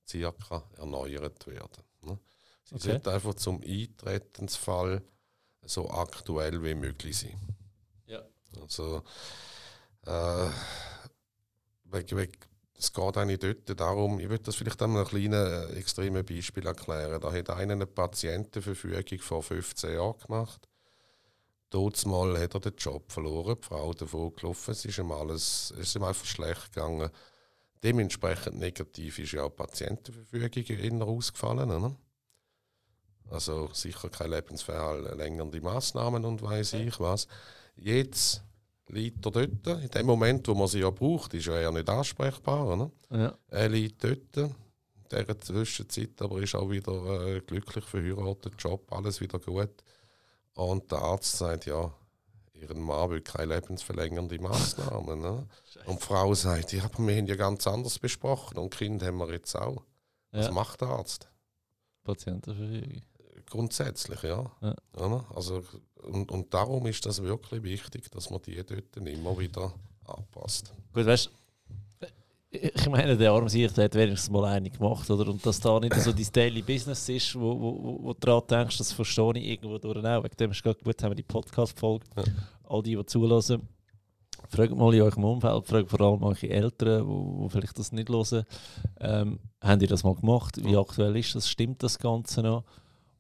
[0.07, 1.86] circa erneuert werden.
[2.67, 2.91] Sie okay.
[2.91, 5.03] sollte einfach zum Eintretensfall
[5.65, 7.39] so aktuell wie möglich sein.
[8.07, 8.23] Ja.
[8.61, 9.03] Also,
[10.05, 10.49] äh,
[11.85, 12.49] weg, weg,
[12.79, 16.67] es geht eigentlich dort darum, ich würde das vielleicht einmal ein kleines äh, extremes Beispiel
[16.67, 17.21] erklären.
[17.21, 20.69] Da hat einer eine Patientenverfügung vor 15 Jahren gemacht.
[22.07, 25.89] Mal hat er den Job verloren, die Frau davon gelaufen, es ist ihm, alles, es
[25.89, 27.11] ist ihm einfach schlecht gegangen.
[27.83, 31.71] Dementsprechend negativ ist ja auch die Patientenverfügung eher ausgefallen.
[31.71, 31.97] Oder?
[33.31, 37.27] Also sicher keine lebensverlängernde Massnahmen und weiß ich was.
[37.77, 38.43] Jetzt
[38.89, 39.67] liegt er dort.
[39.67, 42.67] In dem Moment, wo man sie ja braucht, ist er ja nicht ansprechbar.
[42.67, 42.91] Oder?
[43.11, 43.39] Ja.
[43.49, 44.37] Er liegt dort.
[44.37, 44.55] In
[45.11, 49.71] dieser Zwischenzeit aber ist auch wieder äh, glücklich verheiratet, Job, alles wieder gut.
[50.55, 51.93] Und der Arzt sagt, ja,
[52.55, 55.21] ihren Mann will keine lebensverlängernde Massnahmen.
[55.21, 55.47] Ne?
[55.87, 59.19] Und die Frau sagt, ja, aber wir haben ja ganz anders besprochen und Kind haben
[59.19, 59.85] wir jetzt auch.
[60.33, 60.53] Was ja.
[60.53, 61.29] macht der Arzt?
[62.03, 63.03] Patientenverfügung
[63.51, 64.51] grundsätzlich, ja.
[64.63, 65.25] ja.
[65.35, 65.63] Also,
[66.03, 69.73] und, und darum ist das wirklich wichtig, dass man die dort immer wieder
[70.05, 70.73] anpasst.
[70.93, 71.31] Gut, weißt
[72.51, 75.29] ich meine, der arme Sicht hat wenigstens mal eine gemacht, oder?
[75.29, 78.79] Und dass da nicht so dein Daily Business ist, wo, wo, wo du daran denkst,
[78.79, 80.25] das verstehe ich irgendwo durch auch.
[80.25, 82.07] Wegen dem ist gerade gut, haben wir die Podcast-Folge.
[82.17, 82.25] Ja.
[82.69, 83.69] All die, die zulassen,
[84.49, 88.45] fragt mal in eurem Umfeld, fragt vor allem eure Eltern, die vielleicht das nicht hören.
[89.01, 90.57] Ähm, haben die das mal gemacht?
[90.65, 91.49] Wie aktuell ist das?
[91.49, 92.65] Stimmt das Ganze noch?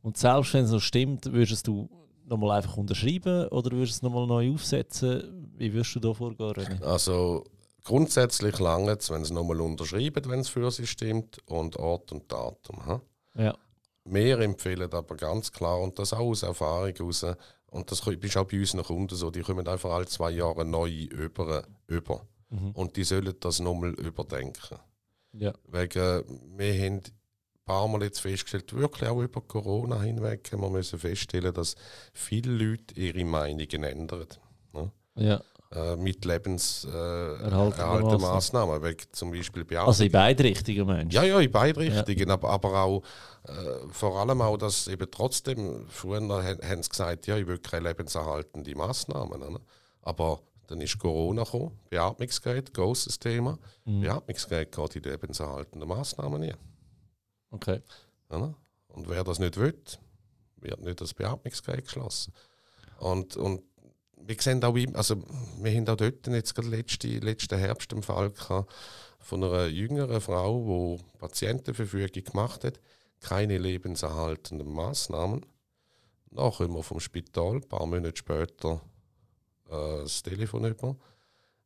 [0.06, 1.90] Und selbst wenn es noch stimmt, würdest du
[2.26, 5.50] nochmal einfach unterschreiben oder würdest du es nochmal neu aufsetzen?
[5.56, 6.80] Wie würdest du da vorgehen, René?
[6.84, 7.42] Also
[7.82, 12.30] grundsätzlich lange es, wenn es nochmal unterschreiben, wenn es für sie stimmt und Ort und
[12.30, 12.86] Datum.
[12.86, 13.00] Ha?
[13.36, 13.58] Ja.
[14.04, 17.26] Wir empfehlen aber ganz klar, und das auch aus Erfahrung heraus,
[17.66, 20.88] und das ist auch bei unseren Kunden so, die kommen einfach alle zwei Jahre neu
[20.88, 21.64] über.
[21.88, 22.24] über.
[22.50, 22.70] Mhm.
[22.74, 24.78] Und die sollen das nochmal überdenken.
[25.32, 25.52] Ja.
[25.66, 26.22] Wegen,
[26.56, 27.02] wir haben
[27.66, 31.74] paar Mal jetzt festgestellt, wirklich auch über Corona hinweg, haben wir müssen feststellen, dass
[32.14, 34.26] viele Leute ihre Meinungen ändern.
[34.72, 34.90] Ne?
[35.16, 35.42] Ja.
[35.72, 39.88] Äh, mit lebenserhaltenden äh, Maßnahmen, zum Beispiel Beatmung.
[39.88, 41.16] Also in beide Richtungen meinst du?
[41.16, 42.34] Ja, ja, in beide Richtungen, ja.
[42.34, 43.02] aber, aber auch
[43.48, 43.52] äh,
[43.90, 48.76] vor allem auch, dass eben trotzdem, früher haben sie gesagt, ja, ich will keine lebenserhaltende
[48.76, 49.40] Maßnahmen.
[49.40, 49.60] Ne?
[50.02, 53.58] Aber dann ist Corona gekommen, Beatmungsgerät, großes Thema.
[53.84, 54.02] Mhm.
[54.02, 56.58] Beatmungsgerät geht in die lebenserhaltenden Maßnahmen nicht.
[57.50, 57.80] Okay.
[58.30, 58.54] Ja,
[58.88, 59.78] und wer das nicht will,
[60.56, 62.32] wird nicht das Beatmungsgerät geschlossen.
[62.98, 63.62] Und, und
[64.16, 65.22] wir sehen auch, also
[65.60, 70.96] wir haben auch dort jetzt gerade letzten, letzten Herbst einen Fall von einer jüngeren Frau,
[70.98, 72.80] die Patientenverfügung gemacht hat,
[73.20, 75.44] keine lebenserhaltenden Maßnahmen.
[76.34, 78.82] Kommen wir vom Spital, ein paar Monate später
[79.68, 80.96] äh, das Telefon über.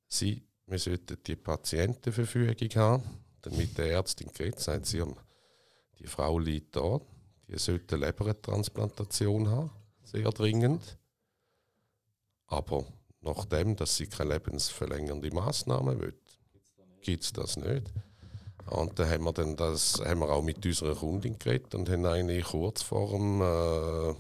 [0.07, 3.03] Sie, wir sollten die Patientenverfügung haben.
[3.43, 5.03] Dann mit der Ärztin geredet, sagt sie,
[6.01, 7.01] die Frau liegt da,
[7.49, 9.71] die sollte eine Lebertransplantation haben,
[10.03, 10.99] sehr dringend.
[12.47, 12.85] Aber
[13.21, 16.19] nachdem, dass sie keine lebensverlängernde Maßnahme will,
[17.03, 17.93] gibt es das nicht.
[18.67, 22.07] Und dann haben wir, dann das, haben wir auch mit unserer Kundin geredet und haben
[22.07, 24.15] eigentlich kurz vor dem äh,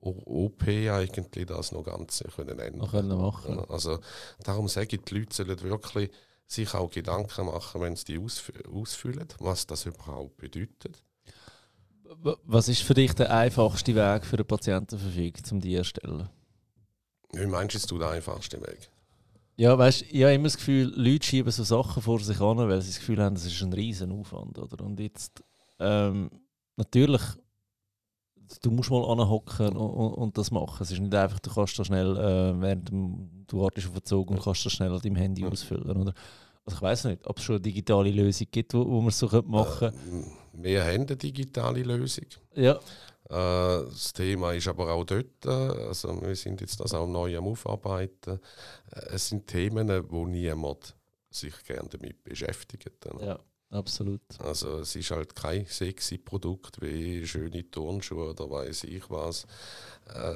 [0.00, 3.58] OP eigentlich das noch ganz können ändern können machen.
[3.68, 3.98] Also
[4.42, 6.10] darum sage ich, die Leute sollen wirklich
[6.46, 11.02] sich auch Gedanken machen, wenn sie die ausf ausfüllen, was das überhaupt bedeutet.
[12.44, 16.28] Was ist für dich der einfachste Weg für eine Patientenverfügung, um die zu erstellen?
[17.32, 18.90] Wie meinst du, der einfachste Weg?
[19.56, 22.80] Ja, weißt, ich habe immer das Gefühl, Leute schieben so Sachen vor sich an, weil
[22.80, 24.58] sie das Gefühl haben, das ist ein riesen Aufwand.
[24.58, 24.84] Oder?
[24.84, 25.42] Und jetzt,
[25.80, 26.30] ähm,
[26.76, 27.22] natürlich,
[28.62, 30.82] du musst mal anhocken und, und, und, das machen.
[30.82, 34.30] Es ist nicht einfach, du kannst da schnell, äh, während du wartest auf den Zug
[34.30, 35.90] und kannst das schnell an deinem Handy ausfüllen.
[35.90, 36.14] Oder?
[36.64, 39.18] Also ich weiß nicht, ob es schon eine digitale Lösung gibt, wo, wo man es
[39.18, 40.37] so machen könnte.
[40.60, 42.26] Wir haben eine digitale Lösung.
[42.54, 42.72] Ja.
[43.30, 47.36] Äh, das Thema ist aber auch dort, äh, also wir sind jetzt das auch neu
[47.36, 48.40] am Aufarbeiten.
[48.90, 50.96] Äh, es sind Themen, wo niemand
[51.30, 52.90] sich gerne damit beschäftigt.
[53.20, 53.38] Ja,
[53.70, 54.20] absolut.
[54.38, 59.46] Also es ist halt kein sexy Produkt wie schöne Turnschuhe oder weiß ich was.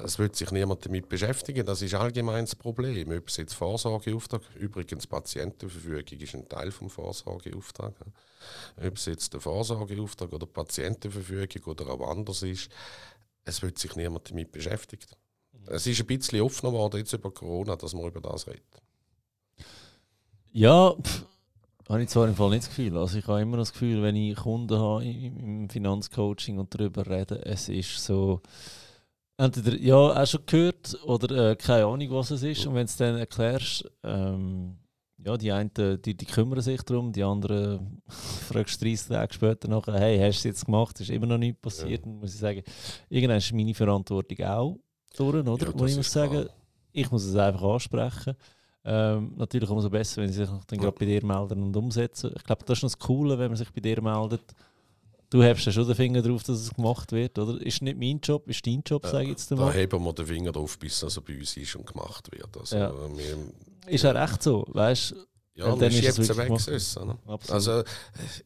[0.05, 1.65] Es wird sich niemand damit beschäftigen.
[1.65, 3.11] Das ist allgemein das Problem.
[3.11, 7.95] Ob es jetzt Vorsorgeauftrag, übrigens Patientenverfügung ist ein Teil vom Vorsorgeauftrag.
[8.77, 12.69] Ob es jetzt der Vorsorgeauftrag oder Patientenverfügung oder auch anders ist,
[13.45, 15.17] es wird sich niemand damit beschäftigt.
[15.67, 18.83] Es ist ein bisschen offener geworden jetzt über Corona, dass man über das redet.
[20.53, 21.25] Ja, pff,
[21.89, 22.97] habe ich zwar im Fall nicht das Gefühl.
[22.97, 27.45] Also ich habe immer das Gefühl, wenn ich Kunden habe im Finanzcoaching und darüber rede,
[27.45, 28.41] es ist so
[29.37, 32.67] entweder ja auch schon gehört oder äh, keine Ahnung, was es ist.
[32.67, 34.77] Und wenn du es dann erklärst, ähm,
[35.25, 39.69] ja, die einen die, die kümmern sich darum, die anderen fragst du 30 Tage später
[39.69, 41.01] nachher, hey, hast du es jetzt gemacht?
[41.01, 42.05] Ist immer noch nichts passiert.
[42.05, 42.11] Ja.
[42.11, 42.63] Dann muss ich sagen,
[43.09, 44.79] irgendwann ist meine Verantwortung auch
[45.17, 45.39] durch, oder?
[45.39, 46.47] Ja, Wo ich muss sagen,
[46.93, 48.35] ich muss es einfach ansprechen.
[48.85, 52.33] Ähm, natürlich umso besser, wenn sie sich dann gerade bei dir melden und umsetzen.
[52.37, 54.43] Ich glaube, das ist noch das Coole, wenn man sich bei dir meldet.
[55.31, 57.59] Du hast ja schon den Finger drauf, dass es gemacht wird, oder?
[57.63, 59.67] Ist nicht mein Job, ist dein Job, sage ich jetzt mal.
[59.67, 62.55] Da heben wir den Finger drauf, bis es also bei uns ist und gemacht wird.
[62.55, 62.93] Also, ja.
[63.17, 63.39] wir,
[63.87, 65.17] ist ja recht so, weißt du?
[65.55, 66.51] Ja, man dann schiebt es weg.
[66.51, 67.19] Ne?
[67.49, 67.83] Also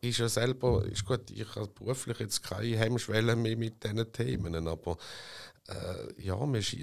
[0.01, 4.67] ist ja selber, ist gut, ich habe beruflich jetzt keine Hemmschwelle mehr mit diesen Themen,
[4.67, 4.97] aber
[5.69, 6.37] äh, ja,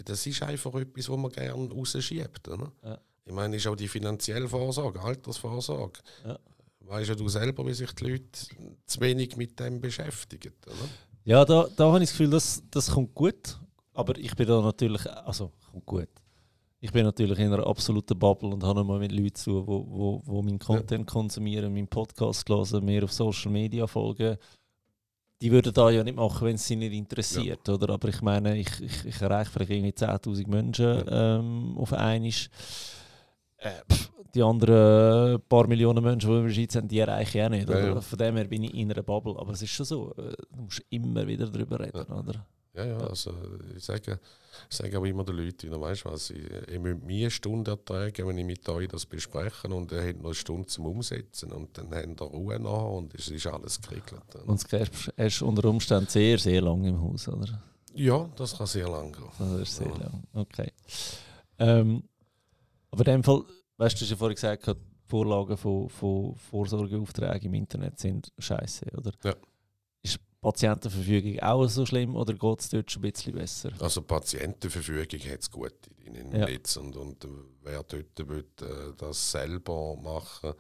[0.06, 2.48] das ist einfach etwas, was man gerne rausschiebt.
[2.48, 2.72] Ne?
[2.84, 3.00] Ja.
[3.26, 6.00] Ich meine, ist auch die finanzielle Vorsorge, Altersvorsorge.
[6.26, 6.40] Ja.
[6.82, 8.26] Weißt ja du selber, wie sich die Leute
[8.86, 10.54] zu wenig mit dem beschäftigen.
[10.66, 10.90] Oder?
[11.24, 13.58] Ja, da, da habe ich das Gefühl, das, das kommt gut.
[13.94, 16.10] Aber ich bin da natürlich, also kommt gut
[16.84, 20.22] ich bin natürlich in einer absoluten Bubble und habe mal mit Leuten zu, wo, wo,
[20.26, 21.14] wo meinen Content ja.
[21.14, 24.36] konsumieren, meinen Podcast hören, mir auf Social Media folgen.
[25.42, 27.74] Die würden da ja nicht machen, wenn es sie nicht interessiert, ja.
[27.74, 27.94] oder?
[27.94, 31.38] Aber ich meine, ich, ich, ich erreiche vielleicht irgendwie 10'000 Menschen ja.
[31.40, 32.32] ähm, auf einmal.
[33.64, 33.82] Äh,
[34.34, 37.70] die anderen paar Millionen Menschen, die in der Schweiz sind, die erreiche ich auch nicht.
[37.70, 39.36] Ja, Von dem her bin ich in einer Bubble.
[39.38, 42.46] Aber es ist schon so, äh, du musst immer wieder darüber reden, oder?
[42.76, 43.32] Ja, ja, also
[43.76, 44.20] ich sage,
[44.68, 47.70] ich sage auch immer den Leuten, du weißt was, ich, ich müsst mir eine Stunde
[47.70, 51.52] ertragen, wenn ich mit euch das bespreche und ihr habt noch eine Stunde zum Umsetzen
[51.52, 54.24] und dann habt ihr Ruhe nach und es ist alles geregelt.
[54.48, 57.62] Und es ist unter Umständen sehr, sehr lang im Haus, oder?
[57.94, 59.30] Ja, das kann sehr lang gehen.
[59.38, 59.98] Das ist sehr ja.
[59.98, 60.72] lang, okay.
[61.60, 62.04] Ähm,
[62.94, 63.44] aber in dem Fall,
[63.78, 64.74] weißt du, du hast ja vorhin gesagt, die
[65.08, 69.12] Vorlagen von, von Vorsorgeaufträgen im Internet sind scheiße, oder?
[69.24, 69.36] Ja.
[70.42, 73.72] Patientenverfügung auch so schlimm oder geht es dort schon ein bisschen besser?
[73.80, 76.46] Also Patientenverfügung hat es gut in den ja.
[76.46, 77.26] Netz und, und
[77.62, 80.54] wer dort will, äh, das selber machen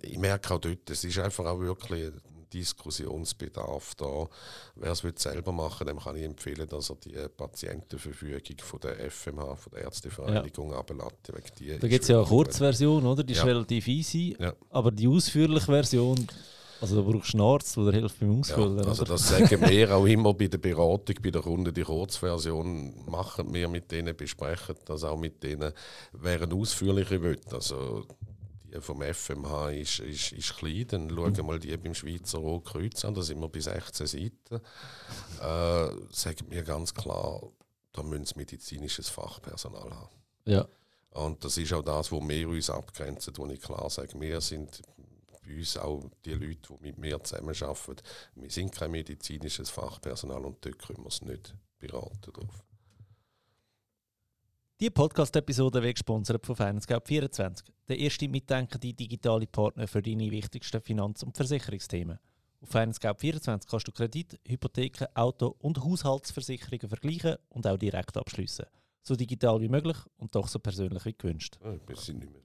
[0.00, 2.12] ich merke auch dort, es ist einfach auch wirklich
[2.52, 4.28] Diskussionsbedarf da.
[4.76, 9.56] Wer es selber machen dem kann ich empfehlen, dass er die Patientenverfügung von der FMH,
[9.56, 10.78] von der Ärztevereinigung ja.
[10.78, 11.32] ablässt.
[11.80, 13.22] Da gibt es ja eine Kurzversion, oder?
[13.22, 13.44] Die ist ja.
[13.44, 14.54] relativ easy, ja.
[14.70, 16.26] aber die ausführliche Version
[16.80, 18.78] also da brauchst du einen Arzt, der hilft beim Ausfüllen.
[18.78, 22.94] Ja, also das sagen wir auch immer bei der Beratung, bei der Kunde, die Kurzversion
[23.06, 25.72] machen wir mit denen, besprechen das auch mit denen,
[26.12, 27.40] wer eine ausführliche will.
[27.50, 28.04] Also
[28.74, 33.04] die vom FMH ist, ist, ist klein, dann schauen wir mal die beim Schweizer Rotkreuz
[33.04, 34.54] an, da sind wir bei 16 Seiten.
[35.40, 37.42] Äh, sagen wir ganz klar,
[37.92, 40.16] da müssen sie medizinisches Fachpersonal haben.
[40.44, 40.68] Ja.
[41.10, 44.82] Und das ist auch das, wo wir uns abgrenzen, wo ich klar sage, wir sind
[45.42, 48.02] bei uns auch die Leute, die mit mir zusammenarbeiten,
[48.34, 52.64] wir sind kein medizinisches Fachpersonal und dort können wir es nicht beraten drauf.
[54.80, 61.24] Die Podcast-Episode wird gesponsert von FinanceGap24, der erste mitdenkende digitale Partner für deine wichtigsten Finanz-
[61.24, 62.20] und Versicherungsthemen.
[62.60, 68.66] Auf FinanceGap24 kannst du Kredit, Hypotheken, Auto- und Haushaltsversicherungen vergleichen und auch direkt abschließen.
[69.02, 71.58] So digital wie möglich und doch so persönlich wie gewünscht.
[71.60, 72.42] Ich bin nicht mehr.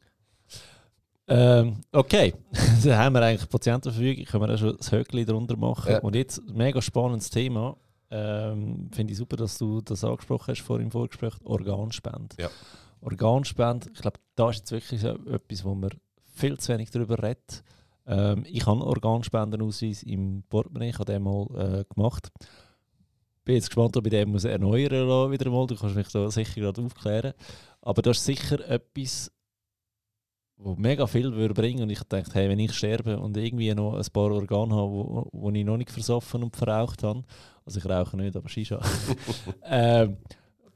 [1.28, 2.34] Ähm, okay,
[2.84, 5.92] dann haben wir eigentlich Patientenverfügung, können wir auch schon das Höckli drunter machen.
[5.92, 6.00] Ja.
[6.00, 7.78] Und jetzt ein mega spannendes Thema.
[8.16, 12.36] Ähm, Finde ich super, dass du das angesprochen hast vor im Vorgespräch, Organspende.
[12.40, 12.50] Ja.
[13.02, 15.90] Organspende, ich glaube, da ist jetzt wirklich so etwas, wo man
[16.36, 17.64] viel zu wenig darüber redet.
[18.06, 22.32] Ähm, ich habe einen Organspendenausweis im Portemonnaie, ich habe den mal äh, gemacht.
[23.46, 25.66] Bin jetzt gespannt, ob ich den muss erneuern muss, wieder mal.
[25.66, 27.34] Du kannst mich da sicher gerade aufklären.
[27.82, 29.32] Aber das ist sicher etwas,
[30.58, 33.96] wo mega viel würde bringen und ich dachte, hey, wenn ich sterbe und irgendwie noch
[33.96, 37.24] ein paar Organe habe, wo, wo ich noch nicht versoffen und verraucht habe,
[37.66, 38.80] also ich rauche nicht, aber Shisha,
[39.66, 40.18] ähm,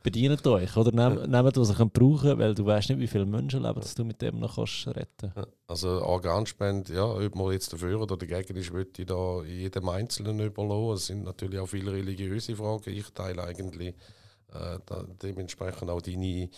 [0.03, 3.25] bedient euch oder nehmt, nehmt was ihr könnt brauchen, weil du weißt nicht, wie viele
[3.25, 5.33] Menschenleben dass du mit dem noch kannst retten.
[5.67, 10.39] Also Organspende, ja, ob man jetzt dafür oder dagegen ist, würde ich da jedem Einzelnen
[10.39, 10.93] überlassen.
[10.93, 12.89] Es sind natürlich auch viele religiöse Fragen.
[12.89, 13.95] Ich teile eigentlich
[14.53, 14.79] äh,
[15.21, 16.49] dementsprechend auch deine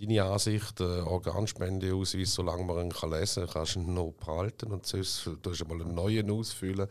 [0.00, 4.72] deine Ansicht, äh, Organspendeausweis, solange man ihn kann lesen kann, kannst du ihn noch behalten
[4.72, 6.88] und sonst du hast mal einen neuen ausfüllen.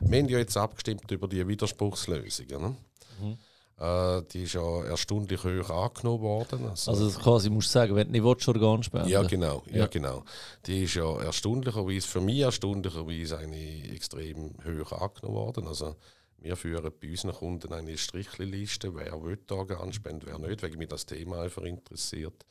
[0.00, 2.60] Wir haben ja jetzt abgestimmt über die Widerspruchslösungen.
[2.60, 2.76] Ne?
[3.20, 3.38] Mhm.
[3.80, 6.68] Äh, die ist ja erstaunlich hoch angenommen worden.
[6.68, 9.62] Also, also quasi musst du sagen, wenn du nicht willst, Organ spenden Ja, genau.
[9.70, 9.78] Ja.
[9.78, 9.86] ja.
[9.86, 10.24] genau.
[10.66, 15.68] Die ist ja erstaunlicherweise, für mich erstaunlicherweise eine extrem hoch angenommen worden.
[15.68, 15.94] Also,
[16.40, 20.88] wir führen bei unseren Kunden eine Strichliste, wer will Organ spenden, wer nicht, weil mich
[20.88, 22.46] das Thema einfach interessiert.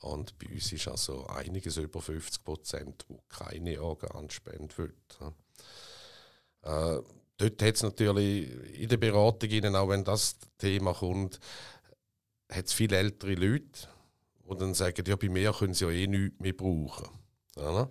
[0.00, 4.94] Und bei uns ist also einiges über 50 Prozent, wo keine Organspende will.
[6.62, 7.00] Äh,
[7.36, 11.40] dort hat es natürlich in der Beratung, auch wenn das Thema kommt,
[12.50, 13.88] hat es viele ältere Leute,
[14.48, 17.08] die dann sagen, ja, bei mir können sie ja eh nichts mehr brauchen.
[17.56, 17.90] Ja,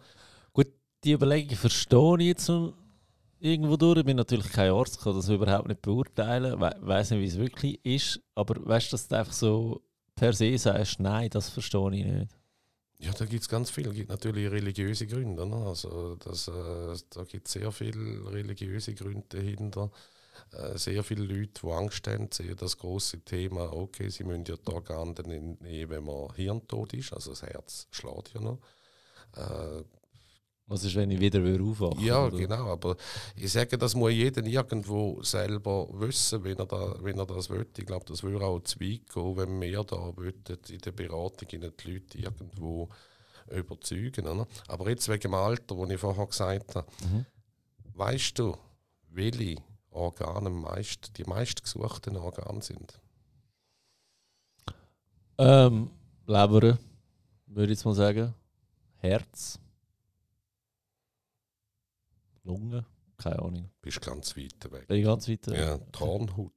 [0.53, 0.67] Gut,
[1.03, 2.51] die Überlegung verstehe ich jetzt
[3.43, 3.99] irgendwo durch.
[3.99, 6.59] Ich bin natürlich kein Arzt, kann das überhaupt nicht beurteilen.
[6.59, 8.19] We weiß nicht, wie es wirklich ist.
[8.35, 9.81] Aber weißt du, dass du einfach so
[10.15, 12.31] per se sagst, nein, das verstehe ich nicht.
[12.99, 13.87] Ja, da gibt es ganz viel.
[13.87, 15.45] Es gibt natürlich religiöse Gründe.
[15.45, 15.55] Ne?
[15.55, 19.91] Also das, äh, da gibt es sehr viele religiöse Gründe dahinter.
[20.51, 24.55] Äh, sehr viele Leute, die Angst haben, sehen das große Thema, okay, sie müssen ja
[24.55, 28.59] die Organe nehmen, wenn man hirntot ist, also das Herz schlägt ja noch.
[29.35, 29.83] Äh,
[30.65, 32.01] was ist, wenn ich wieder aufwache?
[32.01, 32.37] Ja, oder?
[32.37, 32.67] genau.
[32.67, 32.95] Aber
[33.35, 37.67] ich sage, das muss jeder irgendwo selber wissen, wenn er, da, wenn er das will.
[37.77, 41.47] Ich glaube, das würde auch zu weit gehen, wenn wir da würden, in der Beratung
[41.47, 42.89] die Leute irgendwo
[43.51, 44.27] überzeugen.
[44.27, 44.47] Oder?
[44.67, 47.25] Aber jetzt wegen dem Alter, das ich vorher gesagt habe, mhm.
[47.95, 48.55] weißt du,
[49.09, 49.57] welche
[49.91, 52.99] Organe meist, die meistgesuchten Organe sind?
[55.37, 55.89] Ähm,
[56.25, 56.77] Leber,
[57.47, 58.33] würde ich jetzt mal sagen.
[58.97, 59.59] Herz.
[62.43, 62.85] Lungen?
[63.17, 63.69] Keine Ahnung.
[63.81, 64.87] Bist ganz weit weg.
[64.87, 65.57] Bin ich ganz weit weg?
[65.57, 66.51] Ja, Tarnhaut.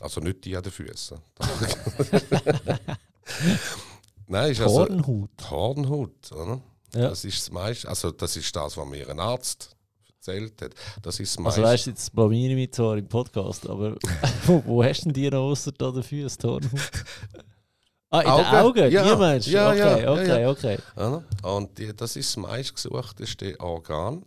[0.00, 1.18] Also nicht die an den Füßen.
[4.26, 5.50] Nein, ist also Hornhaut.
[5.50, 6.60] Hornhaut, oder?
[6.94, 7.08] Ja.
[7.08, 9.74] Das ist das meiste, also das ist das, was mir ein Arzt
[10.08, 10.74] erzählt hat.
[11.02, 13.96] Das ist das also weißt du, jetzt blamiere ich mich zwar im Podcast, aber
[14.46, 16.92] wo, wo hast du denn die noch außer da den Füßen, Hornhaut?
[18.10, 18.44] Ah, in Augen?
[18.44, 18.92] den Augen?
[18.92, 19.50] Ja, die meinst du?
[19.50, 20.78] Ja, okay, ja, okay, ja, okay.
[21.42, 24.24] Und die, das ist das meistgesuchteste Organ.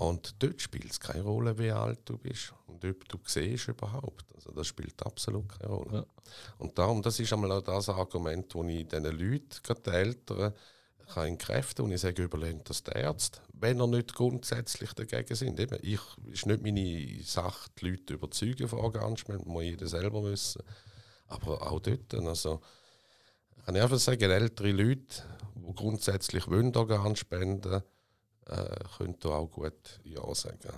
[0.00, 4.24] Und dort spielt es keine Rolle, wie alt du bist und ob du siehst überhaupt.
[4.34, 5.92] Also das spielt absolut keine Rolle.
[5.92, 6.06] Ja.
[6.56, 10.54] Und darum, das ist einmal auch das Argument, das ich diesen Leuten, gerade den Älteren,
[11.06, 15.60] kann entkräften und ich sage, überlehnt das der Ärzte, wenn er nicht grundsätzlich dagegen sind.
[15.60, 16.00] Eben, ich
[16.32, 20.62] ist nicht meine Sache, die Leute überzeugen von Organspenden, muss jeder selber wissen.
[21.26, 22.62] Aber auch dort, also,
[23.66, 25.24] kann ich einfach sagen, ältere Leute,
[25.56, 27.82] die grundsätzlich Organspenden wollen,
[28.50, 30.68] äh, könnte auch gut Ja sagen.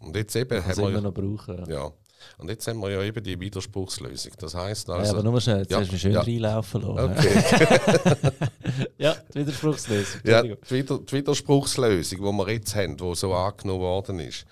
[0.00, 1.64] Und jetzt eben das haben wir, noch brauchen.
[1.68, 1.90] Ja.
[2.38, 4.32] Und jetzt haben wir ja eben die Widerspruchslösung.
[4.38, 5.04] Das heißt also.
[5.04, 6.20] Ja, aber nur schnell, jetzt ja, hast du schön ja.
[6.20, 7.12] reinlaufen lassen.
[7.12, 8.20] Okay.
[8.98, 10.20] ja, die Widerspruchslösung.
[10.24, 14.44] Ja, die, Wider die Widerspruchslösung, die wir jetzt haben, die so angenommen worden ist.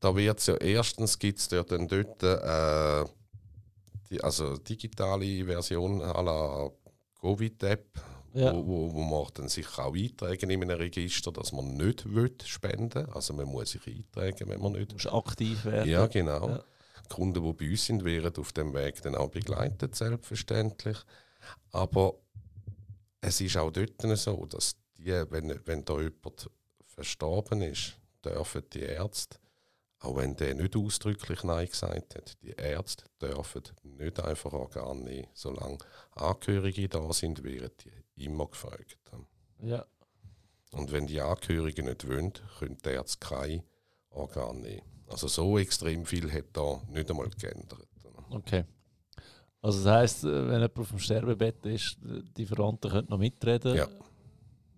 [0.00, 3.08] Da wird es ja erstens gibt es dort dann dort äh,
[4.10, 6.70] die, also digitale Version à la
[7.20, 8.52] Covid-App ja.
[8.52, 12.34] wo, wo, wo man dann sich auch eintragen in einem Register, dass man nicht will
[12.44, 14.90] spenden Also man muss sich eintragen, wenn man nicht...
[14.90, 15.90] Du musst aktiv werden.
[15.90, 16.48] Ja, genau.
[16.48, 16.64] Ja.
[17.08, 20.96] Kunden, die bei uns sind, werden auf dem Weg dann auch begleitet, selbstverständlich.
[21.70, 22.14] Aber
[23.20, 26.50] es ist auch dort so, dass die, wenn, wenn da jemand
[26.86, 29.38] verstorben ist, dürfen die Ärzte
[30.02, 35.28] auch wenn der nicht ausdrücklich Nein gesagt hat, die Ärzte dürfen nicht einfach Organe nehmen.
[35.32, 35.78] Solange
[36.10, 38.98] Angehörige da sind, werden die immer gefragt.
[39.60, 39.84] Ja.
[40.72, 43.62] Und wenn die Angehörigen nicht wollen, können die Ärzte kein
[44.10, 44.82] Organ nehmen.
[45.08, 47.86] Also so extrem viel hat da nicht einmal geändert.
[48.30, 48.64] Okay.
[49.60, 51.98] Also das heisst, äh, wenn jemand auf dem Sterbebett ist,
[52.36, 53.86] die Verwandten können noch mitreden, ja.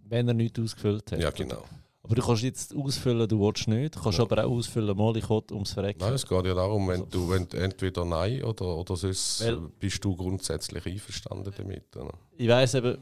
[0.05, 1.21] wenn er nichts ausgefüllt hat.
[1.21, 1.65] Ja, genau.
[2.05, 3.97] Aber du kannst jetzt ausfüllen, du willst nicht.
[3.97, 4.25] Du kannst ja.
[4.25, 6.01] aber auch ausfüllen, mal ich will ums Verrecken.
[6.01, 10.05] Nein, es geht ja darum, wenn du wenn entweder Nein oder, oder sonst Weil, bist
[10.05, 11.97] du grundsätzlich einverstanden damit.
[11.97, 12.13] Oder?
[12.37, 12.99] Ich weiss eben,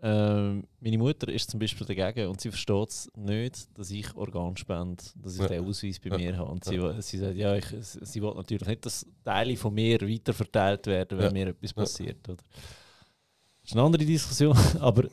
[0.00, 4.56] äh, meine Mutter ist zum Beispiel dagegen und sie versteht es nicht, dass ich Organ
[4.56, 5.48] spende, dass ich ja.
[5.48, 6.16] den Ausweis bei ja.
[6.16, 6.50] mir habe.
[6.50, 10.86] Und sie, sie sagt, ja, ich, sie will natürlich nicht, dass Teile von mir weiterverteilt
[10.86, 12.26] werden, wenn mir etwas passiert.
[12.26, 12.36] Oder?
[12.36, 15.06] Das ist eine andere Diskussion, aber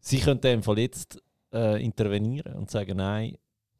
[0.00, 1.20] sie könnte in dem Fall jetzt
[1.56, 3.36] äh, intervenieren und sagen, nein,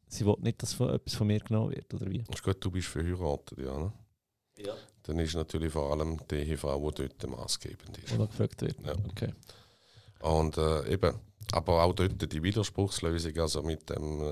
[0.07, 2.23] sie will nicht, dass von, etwas von mir genommen wird, oder wie?
[2.23, 3.93] Das ist gut, du bist verheiratet, ja, ne?
[4.57, 4.73] Ja.
[5.03, 8.13] Dann ist natürlich vor allem die Ehefrau, die dort maßgebend ist.
[8.13, 8.75] Oder gefragt wird.
[8.83, 8.93] Ja.
[9.09, 9.33] Okay.
[10.21, 11.13] Und äh, eben,
[11.51, 14.25] aber auch dort die Widerspruchslösung, also mit dem äh,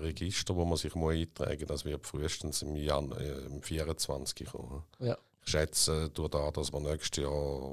[0.00, 4.46] Register, wo man sich muss eintragen muss, das wird frühestens im Januar äh, im 24
[4.46, 4.82] kommen.
[4.98, 5.16] Ja.
[5.44, 7.30] Ich schätze, durch das, dass wir nächstes Jahr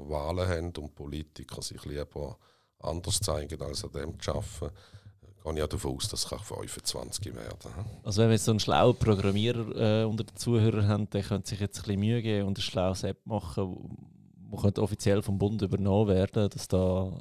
[0.08, 2.36] Wahlen haben und Politiker sich lieber
[2.80, 4.74] anders zeigen, als an dem zu arbeiten,
[5.42, 7.56] gehe ich auch davon aus, dass es 25 werden
[8.04, 11.60] Also wenn wir so einen schlauen Programmierer äh, unter den Zuhörern haben, der könnte sich
[11.60, 13.96] jetzt ein bisschen Mühe geben und eine schlaue App machen,
[14.52, 17.12] die offiziell vom Bund übernommen werden, dass da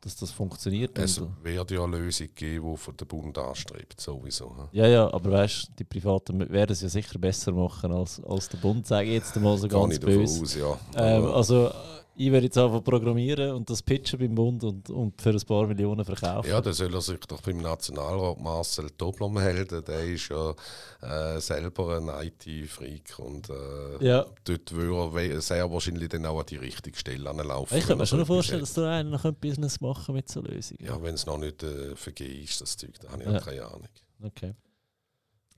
[0.00, 0.98] dass das funktioniert.
[0.98, 4.68] Es wird ja eine Lösung geben, die von der Bund anstrebt, sowieso.
[4.72, 8.48] Ja, ja, aber weißt du, die Privaten werden es ja sicher besser machen als, als
[8.48, 10.42] der Bund, sage ich jetzt mal so ganz böse.
[10.42, 10.78] Aus, ja.
[10.96, 11.70] Ähm, also
[12.16, 15.66] ich werde jetzt einfach programmieren und das pitchen beim Bund und, und für ein paar
[15.66, 16.50] Millionen verkaufen.
[16.50, 19.82] Ja, dann soll er sich doch beim Nationalrat Marcel Tobler melden.
[19.84, 20.54] Der ist ja
[21.02, 24.26] äh, selber ein IT-Freak und äh, ja.
[24.44, 27.76] dort würde er sehr wahrscheinlich dann auch an die richtige Stelle anlaufen.
[27.76, 30.84] Ich könnte mir schon vorstellen, dass du einen noch ein Business machen mit so Lösungen.
[30.84, 33.40] Ja, wenn es noch nicht äh, vergeben ist, das Zeug, da habe ich ja.
[33.40, 33.88] keine Ahnung.
[34.22, 34.54] Okay.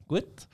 [0.07, 0.49] Gut.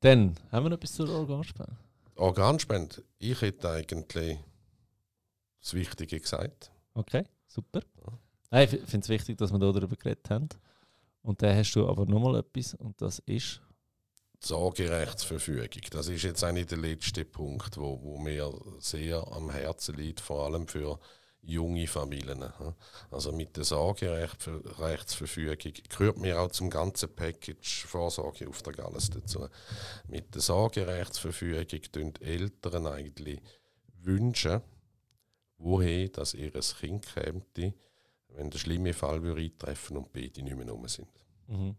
[0.00, 1.76] Dann haben wir noch etwas zur Organspende.
[2.16, 3.02] Organspende?
[3.18, 4.38] Ich hätte eigentlich
[5.62, 6.70] das Wichtige gesagt.
[6.94, 7.80] Okay, super.
[8.50, 10.48] Nein, ich finde es wichtig, dass wir darüber geredet haben.
[11.22, 13.62] Und dann hast du aber nochmal etwas und das ist
[14.42, 15.68] die Sorgerechtsverfügung.
[15.90, 20.46] Das ist jetzt eigentlich der letzte Punkt, wo, wo mir sehr am Herzen liegt, vor
[20.46, 20.98] allem für
[21.42, 22.44] junge Familien.
[23.10, 25.56] Also mit der Sorgerechtsverfügung
[25.88, 29.48] gehört mir auch zum ganzen Package Vorsorge auf der alles dazu.
[30.08, 33.40] Mit der Sorgerechtsverfügung tun Eltern eigentlich
[34.00, 34.62] wünschen,
[35.62, 37.42] woher dass ihr Kind käme,
[38.34, 41.08] wenn der schlimme Fall würde eintreffen und beide nicht mehr rum sind.
[41.48, 41.76] Mhm.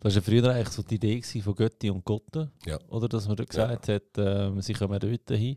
[0.00, 2.78] Das war ja früher eigentlich so die Idee von Götti und Gotte, ja.
[2.88, 3.08] oder?
[3.08, 3.94] Dass man gesagt ja.
[3.94, 5.56] hat, äh, sie kommen dort hin.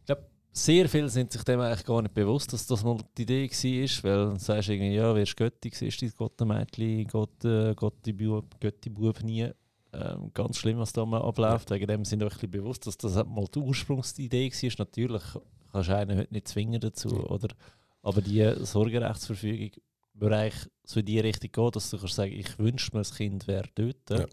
[0.00, 3.22] Ich glaube, sehr viele sind sich dem eigentlich gar nicht bewusst, dass das mal die
[3.22, 8.60] Idee war, weil du sagst irgendwie, ja, wer ist Götti, ist dein Gottemädchen, Gotti, Gotti-Bub
[8.60, 8.90] Götti
[9.22, 9.50] nie.
[9.96, 11.70] Ähm, ganz schlimm, was da mal abläuft.
[11.70, 14.70] Wegen dem sind wir ein bisschen bewusst, dass das mal die Ursprungsidee war.
[14.78, 15.22] Natürlich
[15.72, 17.08] kannst du einen heute nicht zwingen dazu.
[17.08, 17.30] Ja.
[17.30, 17.48] Oder,
[18.02, 19.70] aber die Sorgerechtsverfügung
[20.14, 23.14] würde eigentlich so in die Richtung gehen, dass du kannst sagen, ich wünsche mir, das
[23.14, 24.10] Kind wäre dort.
[24.10, 24.26] Ja.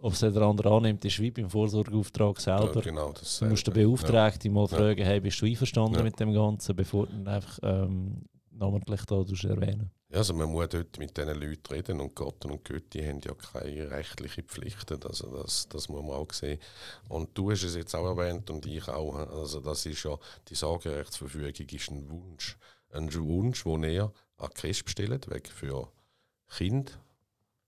[0.00, 2.74] Ob es der andere annimmt, ist wie beim Vorsorgeauftrag selber.
[2.76, 6.76] Ja, genau, du musst den Beauftragten mal fragen, hey, bist du einverstanden mit dem Ganzen,
[6.76, 8.22] bevor du einfach ähm,
[8.58, 12.64] namentlich da erwähnen ja, also man muss dort mit diesen Leuten reden und Gott und
[12.64, 16.58] Götti haben ja keine rechtlichen Pflichten, also das, das muss man auch sehen.
[17.08, 20.54] Und du hast es jetzt auch erwähnt und ich auch, also das ist ja, die
[20.54, 22.56] Sorgerechtsverfügung ist ein Wunsch.
[22.90, 25.92] Ein Wunsch, den er an CRESP stellt, wegen für
[26.48, 26.92] Kinder,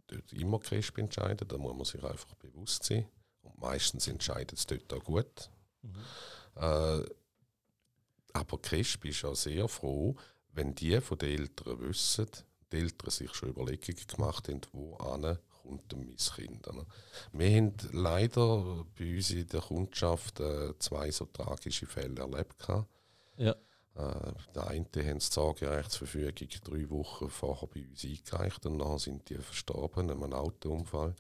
[0.07, 3.07] dort immer CRESP entscheiden, da muss man sich einfach bewusst sein.
[3.43, 5.51] Und meistens entscheidet es dort auch gut.
[5.83, 5.95] Mhm.
[6.57, 7.05] Äh,
[8.33, 10.17] aber CRESP ist ja sehr froh,
[10.53, 12.29] wenn die von den Eltern wissen,
[12.73, 14.97] die Eltern sich schon Überlegungen gemacht haben, wo
[15.63, 16.69] kommt mein Kind.
[17.33, 22.67] Wir haben leider bei uns in der Kundschaft äh, zwei so tragische Fälle erlebt.
[23.37, 23.55] Ja.
[23.95, 29.29] Äh, der eine hat die Sorgerechtsverfügung drei Wochen vorher bei uns eingereicht und dann sind
[29.29, 31.15] die verstorben in einem Autounfall.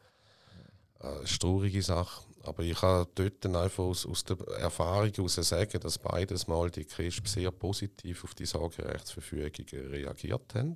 [1.00, 2.24] Äh, eine traurige Sache.
[2.42, 6.86] Aber ich kann dort einfach aus, aus der Erfahrung heraus sagen, dass beides Mal die
[6.86, 10.74] CRISP sehr positiv auf die Sorgerechtsverfügungen reagiert haben.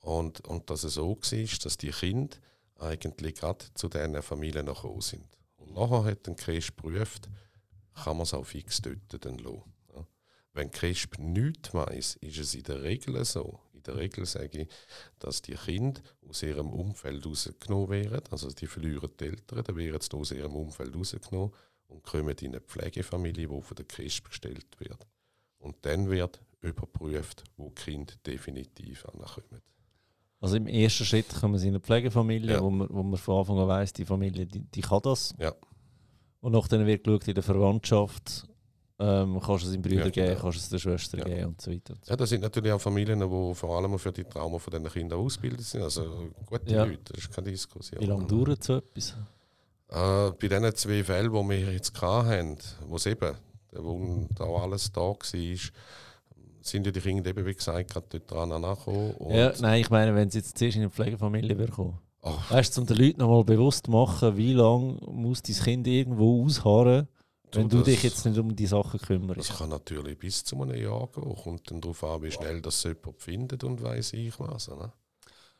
[0.00, 2.36] Und, und dass es so war, dass die Kinder
[2.78, 5.26] eigentlich gerade zu diesen Familien gekommen sind.
[5.56, 7.28] Und nachher hat ein CRISP geprüft,
[7.94, 9.64] kann man es auch fix dort dann lassen.
[10.52, 14.68] Wenn CRISP nichts weiss, ist es in der Regel so, in der Regel sage ich,
[15.18, 18.24] dass die Kinder aus ihrem Umfeld rausgenommen werden.
[18.30, 21.52] Also die verlieren die Eltern, dann werden sie aus ihrem Umfeld rausgenommen
[21.88, 25.06] und kommen in eine Pflegefamilie, die von der KISP gestellt wird.
[25.58, 29.62] Und dann wird überprüft, wo die Kinder definitiv ankommen.
[30.40, 32.62] Also im ersten Schritt kommen sie in eine Pflegefamilie, ja.
[32.62, 35.34] wo, man, wo man von Anfang an weiss, die Familie die, die kann das.
[35.38, 35.54] Ja.
[36.40, 38.46] Und nachdem wird geschaut in der Verwandtschaft,
[39.00, 41.24] ähm, kannst du es dem Brüder ja, geben, kannst du es der Schwester ja.
[41.24, 41.94] geben und so weiter.
[42.06, 45.20] Ja, das sind natürlich auch Familien, die vor allem für die Trauma von diesen Kindern
[45.20, 45.82] ausgebildet sind.
[45.82, 46.84] Also gute ja.
[46.84, 48.00] Leute, das ist keine Diskussion.
[48.00, 49.16] Wie lange dauert so etwas?
[49.88, 53.34] Äh, bei diesen zwei Fällen, die wir jetzt hatten, wo es eben,
[53.72, 55.16] wo da alles da war,
[56.62, 59.14] sind ja die Kinder eben, wie gesagt, gerade dort dran angekommen.
[59.30, 61.98] Ja, nein, ich meine, wenn sie jetzt zuerst in eine Pflegefamilie kommen.
[62.50, 66.44] Weißt du, um den Leuten nochmal bewusst zu machen, wie lange muss dein Kind irgendwo
[66.44, 67.08] ausharren,
[67.56, 69.50] wenn du, dich jetzt nicht um die Sachen kümmerst.
[69.50, 71.34] Das kann natürlich bis zu einem Jahr gehen.
[71.34, 74.68] Kommt dann darauf an, wie schnell das jemand findet und weiß ich was.
[74.68, 74.92] Ne?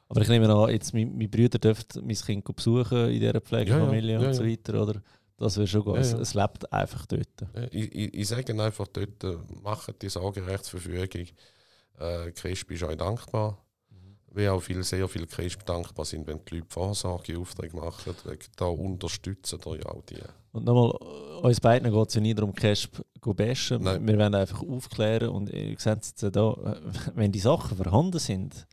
[0.08, 4.14] Aber ich nehme an, jetzt mein, mein Bruder dürfte mein Kind besuchen in dieser Pflegefamilie
[4.14, 5.02] ja, ja, und so weiter, oder?
[5.36, 5.96] Das wäre schon gut.
[5.96, 7.26] Ja, es lebt einfach dort.
[7.70, 11.26] ich, ich, ich sage einfach dort, äh, machen die Sorgerechtsverfügung.
[11.98, 13.58] Äh, Crisp ist euch dankbar
[14.32, 18.14] wie auch viel, sehr viele Christen dankbar sind, wenn die Leute Vorsorgeaufträge machen.
[18.56, 20.18] Da unterstützen da ja auch die.
[20.52, 20.90] Und nochmal,
[21.42, 23.82] uns beiden geht es ja nicht darum, Casp zu bashen.
[23.82, 24.06] Nein.
[24.06, 26.80] Wir wollen einfach aufklären und ihr seht es jetzt hier,
[27.14, 28.66] wenn die Sachen vorhanden sind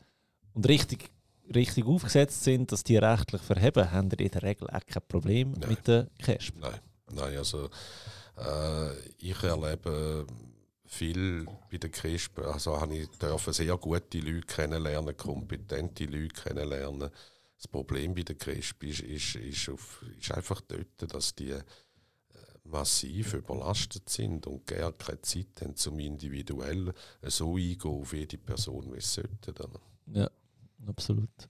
[0.54, 1.10] und richtig,
[1.54, 5.52] richtig aufgesetzt sind, dass die rechtlich verheben, haben wir in der Regel auch kein Problem
[5.52, 5.70] Nein.
[5.70, 6.54] mit der Casp.
[6.60, 6.80] Nein.
[7.10, 7.68] Nein, also
[8.36, 10.26] äh, ich erlebe
[10.88, 17.10] viel bei der CRISP, also habe ich dürfen sehr gute Leute kennenlernen, kompetente Leute kennenlernen.
[17.56, 21.62] Das Problem bei der CRISP ist, ist, ist, auf, ist einfach dort, dass die äh,
[22.64, 28.92] massiv überlastet sind und gar keine Zeit haben, zum individuell so eingehen auf jede Person,
[28.92, 29.54] wie es sollte.
[30.06, 30.30] Ja,
[30.86, 31.48] absolut.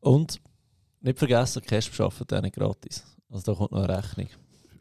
[0.00, 0.40] Und
[1.00, 3.04] nicht vergessen, Cash arbeitet auch nicht gratis.
[3.28, 4.28] Also da kommt noch eine Rechnung.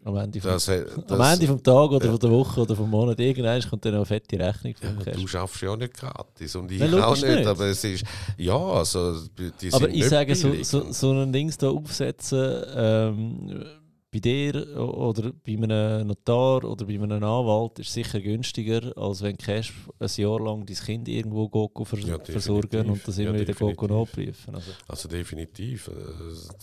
[0.05, 2.89] Am Ende, vom, das, das, am Ende vom Tag oder von der Woche oder vom
[2.89, 3.19] Monat.
[3.19, 6.93] Irgendwann kommt dann eine fette Rechnung ja, Du schaffst ja nicht gratis und ich Nein,
[6.95, 8.03] auch nicht, nicht, Aber es ist,
[8.37, 13.65] ja, also die sind Aber ich sage, so, so, so ein Ding da aufsetzen, ähm,
[14.13, 19.35] bei dir oder bei einem Notar oder bei einem Anwalt ist sicher günstiger, als wenn
[19.37, 23.39] Cash ein Jahr lang dein Kind irgendwo go vers ja, versorgen und das immer ja,
[23.39, 24.53] wieder go nachprüfen.
[24.53, 24.71] Also.
[24.87, 25.09] also.
[25.09, 25.87] definitiv.
[25.87, 25.93] Äh,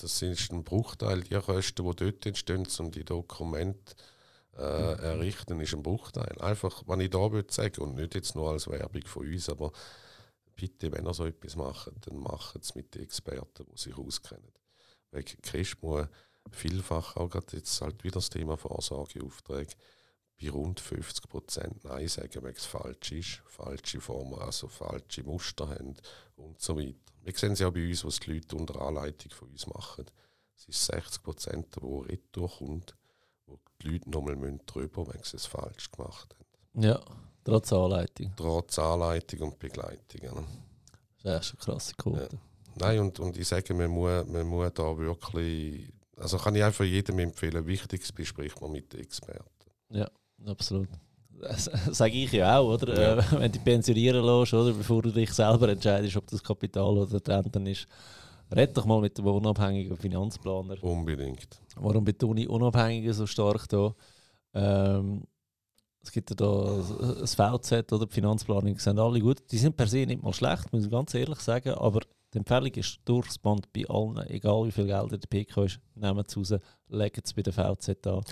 [0.00, 1.22] das ist ein Bruchteil.
[1.22, 3.96] Die Kosten, die dort entstehen, um die Dokumente
[4.56, 6.40] äh, errichten, ist ein Bruchteil.
[6.40, 9.72] Einfach, wenn ich da würde sagen, und nicht jetzt nur als Werbung von uns, aber
[10.54, 14.52] bitte, wenn ihr so etwas macht, dann macht es mit den Experten, die sich auskennen.
[15.10, 16.06] Wegen Cash muss
[16.50, 19.74] vielfach auch gerade jetzt halt wieder das Thema Vorsorgeaufträge
[20.40, 25.68] bei rund 50 Prozent Nein sagen, weil es falsch ist, falsche Formen, also falsche Muster
[25.68, 25.96] haben
[26.36, 26.96] und so weiter.
[27.22, 30.06] Wir sehen es ja bei uns, was die Leute unter Anleitung von uns machen.
[30.56, 32.96] Es ist 60 Prozent, wo retour kommt,
[33.46, 34.36] wo die Leute nochmal
[34.66, 36.82] drüber müssen, wenn sie es falsch gemacht haben.
[36.82, 37.00] Ja,
[37.44, 38.32] trotz Anleitung.
[38.36, 40.22] Trotz Anleitung und Begleitung.
[40.22, 40.44] Ja.
[41.22, 42.28] Das ist eine krasse Quote.
[42.32, 42.38] Ja.
[42.76, 46.84] Nein, und, und ich sage, man muss, man muss da wirklich also kann ich einfach
[46.84, 49.48] jedem empfehlen, Wichtiges bespricht man mit den Experten.
[49.90, 50.08] Ja,
[50.46, 50.88] absolut.
[51.40, 53.00] Das sage ich ja auch, oder?
[53.00, 53.18] Ja.
[53.18, 54.72] Äh, wenn du dich pensionieren lässt, oder?
[54.72, 57.86] bevor du dich selber entscheidest, ob das Kapital oder die Rente ist,
[58.54, 60.82] red doch mal mit dem unabhängigen Finanzplaner.
[60.82, 61.60] Unbedingt.
[61.76, 63.94] Warum betone ich Unabhängige so stark da?
[64.52, 65.22] Ähm,
[66.02, 66.82] es gibt ja da
[67.20, 69.42] das VZ oder die Finanzplanung, sind alle gut.
[69.50, 72.00] Die sind per se nicht mal schlecht, muss ich ganz ehrlich sagen, aber
[72.32, 76.24] die Empfehlung ist durchs Band bei allen, egal wie viel Geld der PK ist, nehmen
[76.26, 76.54] es raus,
[76.88, 78.22] legen es bei der VZ an.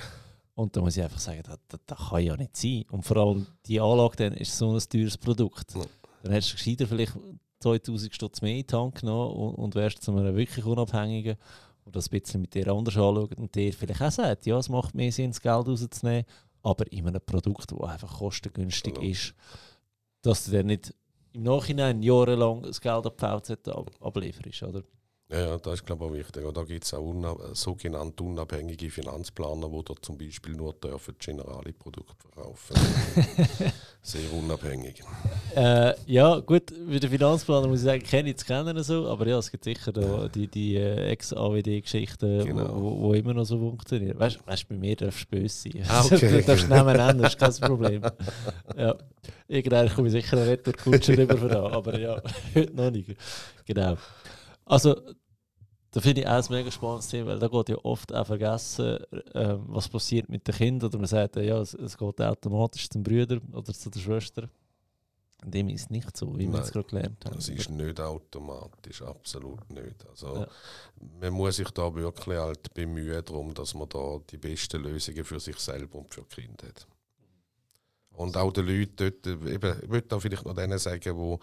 [0.55, 2.85] Und da muss ich einfach sagen, das, das, das, kann ja nicht sein.
[2.91, 5.75] Und vor allem die Anlage dann ist so ein teures Produkt.
[5.75, 5.83] Ja.
[6.23, 7.13] Dann hättest du gescheiter vielleicht
[7.61, 11.37] 2000 Stutz mehr in die Hand genommen und, und wärst zu einem wirklich Unabhängigen,
[11.85, 14.69] der das ein bisschen mit dir anders anschaut und dir vielleicht auch sagt, ja, es
[14.69, 16.25] macht mehr Sinn, das Geld rauszunehmen,
[16.63, 19.09] aber in einem Produkt, das einfach kostengünstig ja.
[19.09, 19.35] ist,
[20.23, 20.95] dass du dann nicht
[21.39, 23.91] im Nachhinein jahrelang das Geld die VZ ab
[24.65, 24.83] oder?
[25.31, 26.45] Ja, ja, das ist glaube ich auch wichtig.
[26.45, 31.17] Und da gibt es auch unab sogenannte unabhängige Finanzplaner, die da zum Beispiel nur dürfen
[31.19, 32.77] Generali-Produkte verkaufen.
[34.03, 35.03] Sehr unabhängig.
[35.55, 39.37] Äh, ja, gut, für den Finanzplaner muss ich sagen, kenne ich kennen so, aber ja,
[39.39, 42.75] es gibt sicher da die, die äh, Ex-AWD-Geschichten, genau.
[42.75, 44.19] wo, wo, immer noch so funktionieren.
[44.19, 45.85] Weißt du, bei mir darfst du böse sein.
[45.89, 46.31] Ah, okay.
[46.41, 48.03] du darfst nennen, das ist kein Problem.
[48.79, 48.95] ja.
[49.47, 52.23] Irgendwann komme ich sicher eine Retourkutsche rüber von da, aber ja,
[52.55, 53.15] heute noch nicht.
[53.67, 53.99] Genau.
[54.69, 55.01] Also,
[55.91, 58.99] da finde ich auch ein mega spannendes Thema, weil da geht ja oft auch vergessen,
[59.33, 60.91] äh, was passiert mit den Kindern.
[60.91, 64.49] Oder man sagt, ja, es, es geht automatisch zum Brüder oder zu der Schwester.
[65.45, 67.37] Dem ist nicht so, wie wir es gerade gelernt haben.
[67.37, 70.05] Das ist nicht automatisch, absolut nicht.
[70.11, 70.49] Also, ja.
[71.21, 75.39] Man muss sich da wirklich halt bemühen, darum, dass man da die besten Lösungen für
[75.39, 76.87] sich selber und für die Kinder hat.
[78.11, 81.39] Und auch den Leuten dort, eben, ich würde da vielleicht noch denen sagen, wo,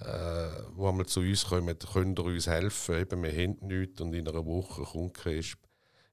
[0.00, 4.14] äh, wo einmal zu uns kommen, können ihr uns helfen, eben, wir haben nichts und
[4.14, 5.58] in einer Woche kommt Crisp.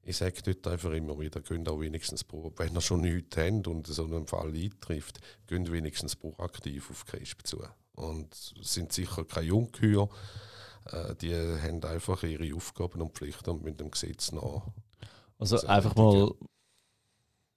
[0.04, 3.88] Ich sage dort einfach immer wieder, könnt auch wenigstens, wenn ihr schon nichts habt und
[3.88, 7.64] so einen Fall eintrifft, könnt wenigstens proaktiv auf Crisp zu.
[7.96, 10.08] Und es sind sicher keine Jungkühe,
[10.92, 14.68] äh, die haben einfach ihre Aufgaben und Pflichten und mit dem Gesetz nach.
[15.38, 16.32] Also einfach mal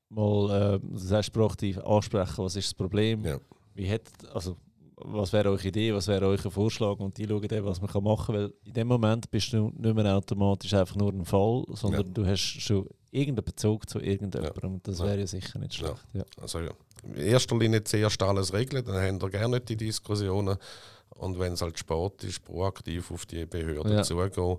[0.09, 3.39] mal, äh, das heißt proaktiv ansprechen, was ist das Problem, ja.
[3.75, 4.03] wie hat,
[4.33, 4.57] also
[5.05, 8.35] was wäre eure Idee, was wäre euer Vorschlag und die schauen dann, was man machen
[8.35, 8.35] kann.
[8.35, 12.13] Weil in dem Moment bist du nicht mehr automatisch einfach nur ein Fall, sondern ja.
[12.13, 14.69] du hast schon irgendeinen Bezug zu irgendjemandem ja.
[14.69, 16.05] und das wäre ja sicher nicht schlecht.
[16.13, 16.25] Ja.
[16.41, 16.73] Also ja.
[17.05, 20.57] In erster Linie zuerst alles regeln, dann haben wir gerne die Diskussionen
[21.11, 24.59] und wenn es halt Sport ist, proaktiv auf die Behörden zugehen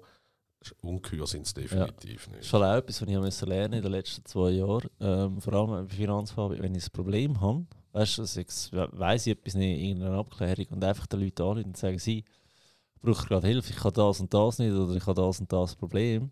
[0.81, 2.31] Ungeheuer sind es definitiv ja.
[2.31, 2.39] nicht.
[2.39, 4.89] Das ist auch etwas, was ich lernen in den letzten zwei Jahren.
[4.99, 9.33] Ähm, vor allem bei Finanzfall, wenn ich ein Problem habe, weißt du, ich weiss ich
[9.33, 13.47] etwas nicht, irgendeine Abklärung und einfach den Leuten anrufen und sagen, sie, ich brauche gerade
[13.47, 16.31] Hilfe, ich habe das und das nicht oder ich habe das und das Problem.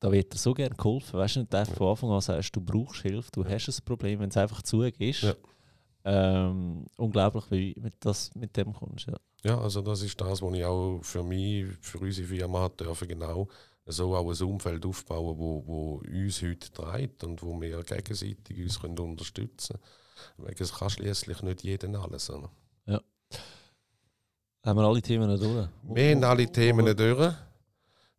[0.00, 1.18] Da wird dir so gerne geholfen.
[1.18, 4.20] Weißt du, nicht einfach von Anfang an sagst, du brauchst Hilfe, du hast ein Problem,
[4.20, 5.22] wenn es einfach zugehst.
[5.22, 5.34] Ja.
[6.06, 9.06] Ähm, unglaublich, wie mit, das, mit dem kommst.
[9.06, 9.16] Ja.
[9.44, 13.48] Ja, also das ist das, was ich auch für mich, für unsere Firma dürfen genau
[13.86, 18.80] so auch ein Umfeld aufbauen, wo, wo uns heute treibt und wo wir gegenseitig uns
[18.80, 19.84] können unterstützen können.
[20.58, 22.30] Es kann schließlich nicht jeden alles.
[22.30, 22.50] Oder?
[22.86, 23.00] Ja.
[24.64, 25.68] Haben wir alle Themen durch?
[25.82, 27.34] Wir haben alle Themen durch.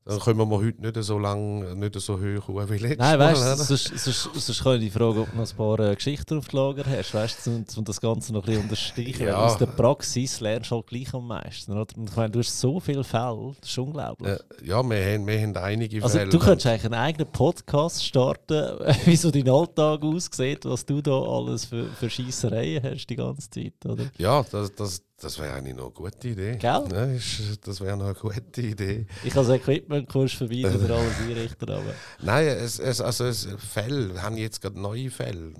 [0.08, 3.42] Dann können wir heute nicht so lang, nicht so hoch hoch wie letztes Nein, weißt
[3.42, 6.38] du, sonst, sonst, sonst kann ich die Frage, ob du noch ein paar äh, Geschichten
[6.38, 9.26] auf Lager hast, weißt du, um, um das Ganze noch ein bisschen unterstreichen.
[9.26, 9.44] Ja.
[9.44, 11.72] Aus der Praxis lernst du halt gleich am meisten.
[11.72, 11.88] Oder?
[11.90, 14.32] ich meine, du hast so viele Fälle, das ist unglaublich.
[14.32, 16.30] Äh, ja, wir haben, wir haben einige also, Fälle.
[16.30, 21.20] Du könntest eigentlich einen eigenen Podcast starten, wie so dein Alltag aussieht, was du da
[21.20, 24.06] alles für, für Scheissereien hast die ganze Zeit, oder?
[24.20, 26.58] Ja, das, das, das wäre eigentlich noch eine gute Idee.
[26.58, 26.84] Gell?
[26.92, 29.08] Ja, das wäre noch eine gute Idee.
[29.24, 31.70] Ich habe das Equipment-Kurs vorbei, oder alles einrichten.
[31.70, 31.94] Aber.
[32.22, 35.54] Nein, es, es, also es, Fälle, haben jetzt gerade neue Fälle.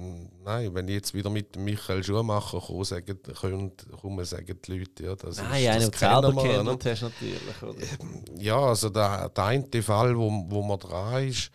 [0.44, 5.16] Nein, wenn ich jetzt wieder mit Michael Schumacher komme, sagen, kommen, sagen die Leute, ja,
[5.16, 6.92] das Nein, ist, das einen, selber kennt ne?
[6.92, 7.62] hast natürlich.
[7.62, 8.44] Oder?
[8.44, 11.50] Ja, also der, der eine Fall, wo, wo man dran ist,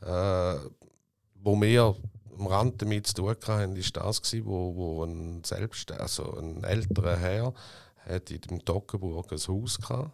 [0.00, 0.54] äh,
[1.34, 1.96] wo wir
[2.38, 6.64] am Rand damit zu tun hatten, war das, gewesen, wo, wo ein, selbst, also ein
[6.64, 7.54] älterer Herr
[7.98, 10.12] hat in dem Toggenburg ein Haus hatte.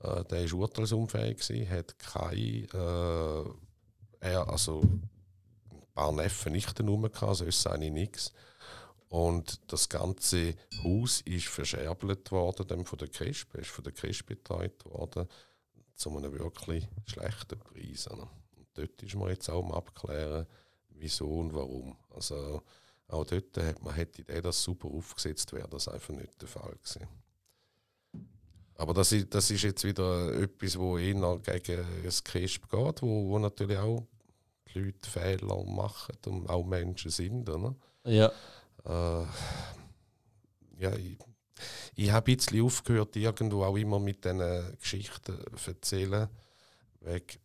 [0.00, 3.44] Äh, der war urteilsunfähig, gewesen, hat keine, äh,
[4.20, 8.32] er, also ein paar Neffen nicht rum, sonst eigentlich nichts.
[9.08, 14.26] Und das ganze Haus ist verscherbelt worden, dann von der Crisp, ist von der Crisp
[14.26, 15.28] betreut worden,
[15.94, 18.06] zu einem wirklich schlechten Preis.
[18.06, 18.26] Und
[18.72, 20.46] dort ist man jetzt auch am Abklären,
[21.02, 21.96] wieso und warum.
[22.10, 22.62] Also
[23.08, 26.48] auch dort hat man hätte die Idee, dass super aufgesetzt wäre, das einfach nicht der
[26.48, 27.06] Fall gewesen.
[28.76, 33.28] Aber das ist, das ist jetzt wieder etwas, wo eher gegen das Crisp geht, wo,
[33.28, 34.06] wo natürlich auch
[34.72, 37.48] die Leute Fehler machen und auch Menschen sind.
[37.48, 37.74] Oder?
[38.04, 38.32] Ja.
[38.84, 39.26] Äh,
[40.78, 41.18] ja, ich,
[41.94, 46.28] ich habe ein bisschen aufgehört, irgendwo auch immer mit diesen Geschichten zu erzählen.
[47.00, 47.38] Wegen,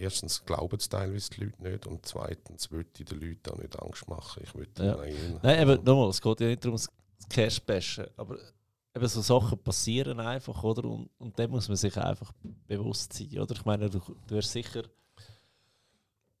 [0.00, 3.80] erstens glauben es teilweise die Leute nicht und zweitens will ich den Leuten auch nicht
[3.80, 4.42] Angst machen.
[4.42, 4.96] Ich will ja.
[5.42, 6.88] Nein, aber nochmal, es geht ja nicht darum, das
[7.28, 8.38] Cash bashen, aber
[8.94, 10.84] eben so Sachen passieren einfach, oder?
[10.84, 12.32] Und, und dem muss man sich einfach
[12.66, 13.54] bewusst sein, oder?
[13.54, 14.84] Ich meine, du, du hast sicher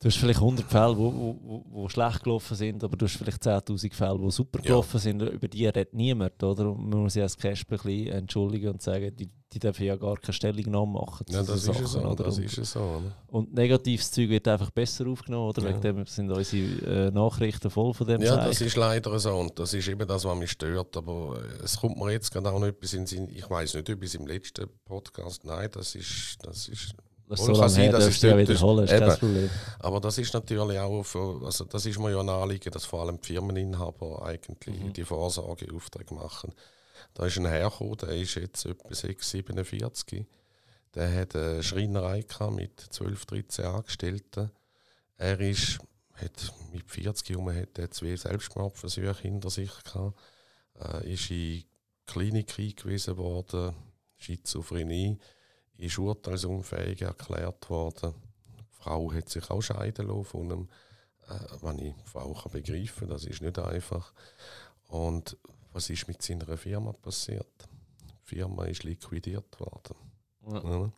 [0.02, 3.18] Du hast vielleicht 100 Fälle, die wo, wo, wo schlecht gelaufen sind, aber du hast
[3.18, 4.98] vielleicht 10.000 Fälle, die super gelaufen ja.
[4.98, 5.20] sind.
[5.20, 6.42] Über die redet niemand.
[6.42, 6.70] Oder?
[6.70, 10.32] Und man muss sich als Casper entschuldigen und sagen, die, die dürfen ja gar keine
[10.32, 11.26] Stellungnahme machen.
[11.28, 12.00] Ja, das Sachen, ist so.
[12.00, 12.24] Oder?
[12.24, 13.14] Das ist so oder?
[13.26, 15.50] Und negatives Zeug wird einfach besser aufgenommen.
[15.50, 15.64] Oder?
[15.64, 15.68] Ja.
[15.68, 18.46] Wegen dem sind unsere äh, Nachrichten voll von dem Ja, Scheich.
[18.46, 19.34] das ist leider so.
[19.36, 20.96] Und das ist eben das, was mich stört.
[20.96, 23.28] Aber äh, es kommt mir jetzt gerade auch noch etwas in den Sinn.
[23.28, 26.94] Ich weiß nicht, ob es im letzten Podcast, nein, das ist, das ist
[27.30, 29.50] das so lange sein, her, dass ich ja wiederholen, ist kein Problem.
[29.78, 33.02] Aber das ist natürlich auch, für, also das ist mir ja ein Anliegen, dass vor
[33.02, 34.92] allem die Firmeninhaber eigentlich mhm.
[34.92, 36.52] die Vorsorgeaufträge machen.
[37.14, 37.72] Da ist ein Herr
[38.02, 40.26] der ist jetzt etwa 6, 47.
[40.94, 44.50] Der hat eine Schreinerei mit 12, 13 Angestellten.
[45.16, 45.78] Er ist,
[46.14, 50.18] hat mit 40 herum hat er zwei Selbstmordversuche hinter sich gehabt.
[50.80, 51.62] Äh, ist in
[52.06, 53.74] Klinik eingewiesen worden,
[54.16, 55.18] Schizophrenie
[55.82, 58.14] ist urteilsunfähig erklärt worden.
[58.58, 60.68] Die Frau hat sich auch scheiden lassen von einem,
[61.28, 64.12] äh, wenn ich Frau kann begreifen, das ist nicht einfach.
[64.88, 65.36] Und
[65.72, 67.68] was ist mit seiner Firma passiert?
[68.02, 69.96] Die Firma ist liquidiert worden.
[70.46, 70.92] Ja.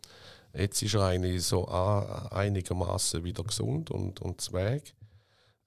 [0.55, 4.93] Jetzt ist er eigentlich so einigermaßen wieder gesund und, und zweig.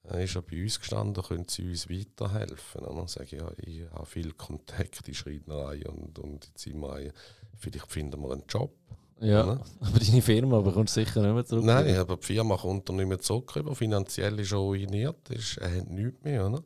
[0.04, 2.82] Er ist er bei uns gestanden, können Sie uns weiterhelfen?
[2.82, 7.12] Und dann sage ich, ja, ich habe viel Kontakt in Schreinerei und, und in Zimmerei.
[7.58, 8.72] Vielleicht finden wir einen Job.
[9.20, 9.64] Ja, oder?
[9.80, 11.64] aber deine Firma bekommt sicher nicht mehr zurück.
[11.64, 13.52] Nein, aber die Firma kommt er nicht mehr zurück.
[13.74, 16.46] Finanziell ist er ruiniert, ist, er hat nichts mehr.
[16.46, 16.62] Oder?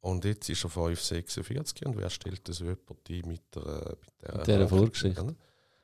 [0.00, 3.96] Und jetzt ist er 5,46 und wer stellt das jemand ein mit der,
[4.36, 5.34] mit der, Vorgeschichte?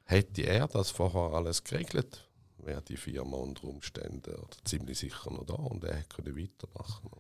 [0.05, 5.47] Hätte er das vorher alles geregelt, wäre die Firma unter Umständen oder ziemlich sicher noch
[5.47, 7.11] da und er hätte weitermachen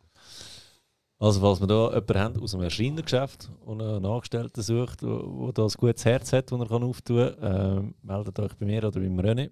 [1.20, 5.18] Also falls wir da jemanden haben aus einem Erscheinergeschäft und einen Angestellten sucht, der
[5.52, 8.84] da ein gutes Herz hat, das er kann auftun kann, äh, meldet euch bei mir
[8.84, 9.50] oder beim René.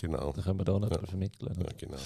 [0.00, 0.32] Genau.
[0.32, 0.98] Dann können wir da noch ja.
[1.04, 1.54] vermitteln.
[1.58, 1.96] Ja, genau.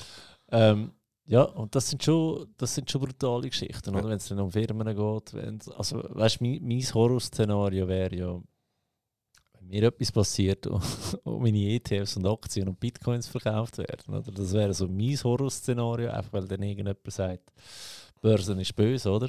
[0.50, 0.90] Ähm,
[1.26, 4.02] ja, und das sind schon, das sind schon brutale Geschichten, ja.
[4.02, 5.70] wenn es dann um Firmen geht.
[5.76, 8.40] also, weißt du, mein, mein Horrorszenario wäre ja,
[9.52, 10.82] wenn mir etwas passiert und,
[11.22, 14.12] und meine ETFs und Aktien und Bitcoins verkauft werden.
[14.12, 14.32] Oder?
[14.32, 17.52] Das wäre so mein Horrorszenario, einfach weil dann irgendjemand sagt,
[18.20, 19.28] Börsen ist böse, oder?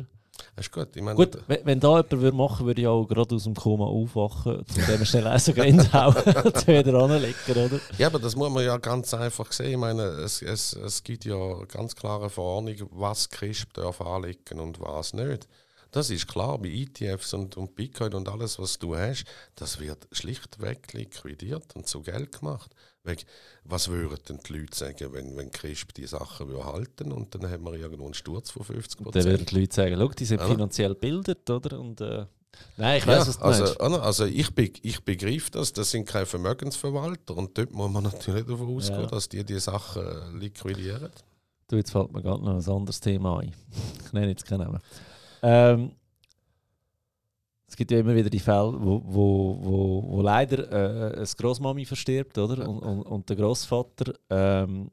[0.55, 0.95] Das ist gut.
[0.95, 3.55] Ich meine, gut, wenn, wenn da jemand würde machen würde, ich auch gerade aus dem
[3.55, 7.79] Koma aufwachen, zu dem schnell essen gehen hauen und wieder anlegen, oder?
[7.97, 9.71] Ja, aber das muss man ja ganz einfach sehen.
[9.71, 14.79] Ich meine, es, es, es gibt ja ganz klare Verordnung, was CRISP darf anlegen und
[14.79, 15.47] was nicht.
[15.91, 19.25] Das ist klar, bei ETFs und, und Bitcoin und alles, was du hast,
[19.55, 22.75] das wird schlichtweg liquidiert und zu Geld gemacht.
[23.63, 27.63] Was würden denn die Leute sagen, wenn, wenn CRISP die Sachen halten und dann haben
[27.63, 29.15] wir irgendwo einen Sturz von 50 Prozent?
[29.15, 30.47] Dann würden die Leute sagen, schau, die sind ja.
[30.47, 31.79] finanziell gebildet, oder?
[31.79, 32.25] Und, äh,
[32.77, 33.99] nein, ich weiß, ja, was du also.
[33.99, 38.45] Also ich, be ich begreife das, das sind keine Vermögensverwalter und dort muss man natürlich
[38.45, 39.07] davon ausgehen, ja.
[39.07, 41.09] dass die die Sachen liquidieren.
[41.67, 43.53] Du, jetzt fällt mir gerade noch ein anderes Thema ein.
[44.05, 44.81] Ich nenne jetzt keinen Namen.
[45.41, 45.91] Ähm,
[47.67, 51.85] es gibt ja immer wieder die Fälle, wo, wo, wo, wo leider äh, eine Großmami
[51.85, 52.67] verstirbt, oder?
[52.67, 54.89] Und, und, und der Großvater ähm,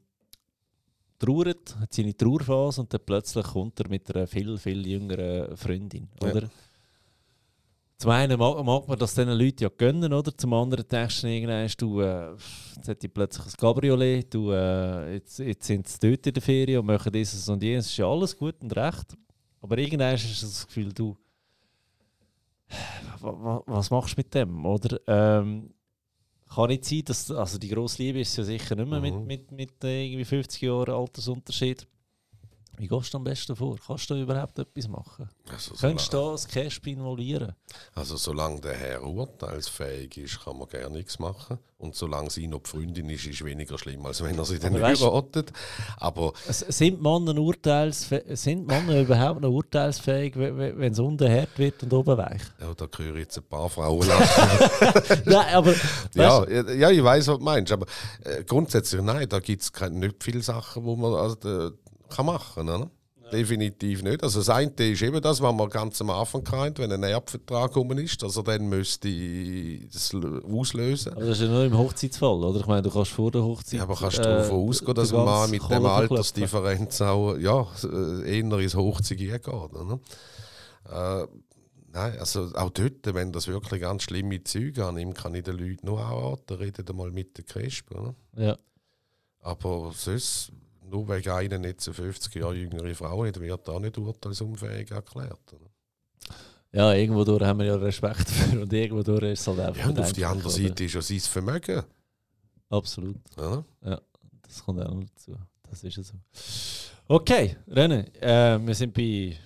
[1.17, 6.07] trauert, hat seine Trauerphase und dann plötzlich kommt er mit einer viel, viel jüngeren Freundin,
[6.21, 6.43] oder?
[6.43, 6.49] Ja.
[7.97, 10.37] Zum einen mag, mag man das diesen Leuten ja gönnen, oder?
[10.37, 12.31] Zum anderen denkst du irgendwann, du, äh,
[12.75, 16.43] jetzt hat die plötzlich ein Cabriolet, du, äh, jetzt, jetzt sind sie dort in der
[16.43, 19.17] Ferien und machen dieses und jenes, ist ja alles gut und recht.
[19.61, 21.17] Aber irgendwann hast du das Gefühl, du,
[23.19, 24.65] was machst du mit dem?
[24.65, 25.73] Oder ähm,
[26.53, 29.25] kann nicht sein, dass also die grosse Liebe ist ja sicher nicht mehr mhm.
[29.25, 31.87] mit, mit, mit irgendwie 50 Jahren Altersunterschied.
[32.77, 33.75] Wie gehst du am besten vor?
[33.85, 35.27] Kannst du überhaupt etwas machen?
[35.51, 37.53] Also Könntest du da das Cash involvieren?
[37.95, 41.57] Also solange der Herr urteilsfähig ist, kann man gerne nichts machen.
[41.79, 44.59] Und solange sie noch die Freundin ist, ist es weniger schlimm, als wenn er sie
[44.59, 45.51] dann heiratet.
[45.97, 52.17] Aber sind Männer, sind Männer überhaupt noch urteilsfähig, wenn es unten hart wird und oben
[52.17, 52.41] weich?
[52.59, 55.21] Ja, da höre ich jetzt ein paar Frauen lachen.
[55.25, 55.73] nein, aber...
[56.13, 57.71] Ja, ja, ich weiß, was du meinst.
[57.71, 57.85] Aber
[58.23, 61.13] äh, grundsätzlich, nein, da gibt es nicht viele Sachen, wo man...
[61.13, 61.71] Also,
[62.09, 62.89] kann machen kann.
[63.23, 63.31] Ja.
[63.31, 64.23] Definitiv nicht.
[64.23, 67.73] Also das eine ist eben das, was man ganz am Anfang kennt, wenn ein Erbvertrag
[67.73, 69.09] gekommen ist, dass er dann müsste
[69.91, 70.13] das
[70.49, 71.11] auslösen.
[71.11, 72.59] Aber das ist ja nur im Hochzeitsfall, oder?
[72.61, 73.79] Ich meine, du kannst vor der Hochzeit...
[73.79, 77.67] Ja, aber kannst du äh, davon ausgehen, dass ein Mann mit dem Altersdifferenz auch ja,
[78.23, 79.99] eher ins Hochzeit geht, oder?
[80.89, 81.27] Äh,
[81.91, 85.85] nein, also auch dort, wenn das wirklich ganz schlimme Züge annimmt, kann ich den Leuten
[85.85, 88.15] nur anraten, redet mal mit der Cresp, oder?
[88.37, 88.57] Ja.
[89.41, 90.53] Aber sonst
[90.89, 95.55] nur wegen einer jetzt eine 50 Jahre jüngere Frau hat, wird auch nicht urteilsunfähig erklärt.
[96.71, 99.81] Ja, irgendwo durch haben wir ja Respekt dafür und irgendwo durch ist es halt einfach.
[99.81, 101.83] Ja, und auf die andere Seite ist ja sein Vermögen.
[102.69, 103.17] Absolut.
[103.37, 104.01] Ja, ja
[104.41, 105.35] das kommt auch noch dazu.
[105.69, 106.13] Das ist ja so.
[107.07, 109.37] Okay, René, äh, wir sind bei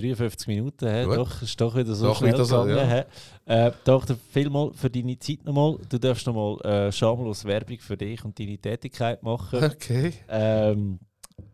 [0.00, 3.04] 53 Minuten, he, doch, ist doch wieder so doch schnell wieder so, gegangen.
[3.46, 3.66] Ja.
[3.66, 5.78] Äh, danke vielmals für deine Zeit nochmal.
[5.88, 9.60] Du darfst nochmal äh, schamlos Werbung für dich und deine Tätigkeit machen.
[9.80, 10.12] Okay.
[10.28, 10.98] Ähm,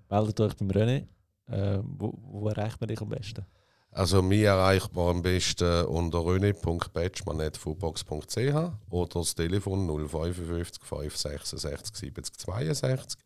[0.08, 1.04] meldet euch beim René.
[1.48, 3.46] Äh, wo, wo, erreicht man dich am besten?
[3.90, 13.18] Also mir erreicht man am besten unter rené.batschmann.fubox.ch oder das Telefon 055 566 70 62.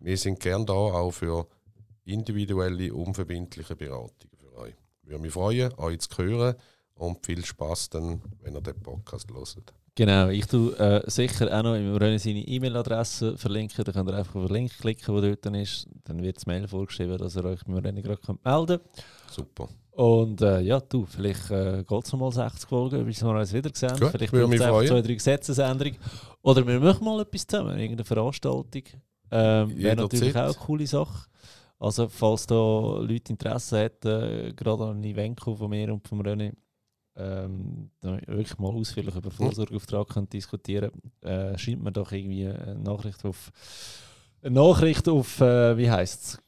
[0.00, 1.46] Wir sind gern da auch für
[2.04, 4.35] individuelle, unverbindliche Beratungen.
[5.06, 6.56] Würde mich freuen, euch zu hören
[6.94, 9.72] und viel Spaß dann, wenn ihr den Podcast hört.
[9.94, 13.82] Genau, ich tue äh, sicher auch noch im Rennen seine E-Mail-Adresse verlinken.
[13.82, 15.88] Da könnt ihr einfach auf den Link klicken, der dort ist.
[16.04, 18.82] Dann wird das Mail vorgeschrieben, dass ihr euch im Rennen gerade melden könnt.
[19.30, 19.68] Super.
[19.92, 23.54] Und äh, ja, du, vielleicht äh, geht es noch mal 60 Folgen, bis wir uns
[23.54, 23.98] wieder sehen.
[23.98, 25.98] Gut, vielleicht braucht es einfach zwei, drei Gesetzesänderungen.
[26.42, 28.82] Oder wir machen mal etwas zusammen, irgendeine Veranstaltung.
[29.30, 31.26] Ähm, Wäre natürlich auch eine coole Sache.
[31.78, 36.52] Also, falls da Leute Interesse hätten, gerade an Event von mir und von René,
[37.16, 40.90] ähm, wirklich mal ausführlich über Vorsorgeauftrag können diskutieren
[41.22, 43.50] äh, schreibt mir doch irgendwie eine Nachricht auf
[44.42, 46.38] eine Nachricht auf, äh, wie heisst es?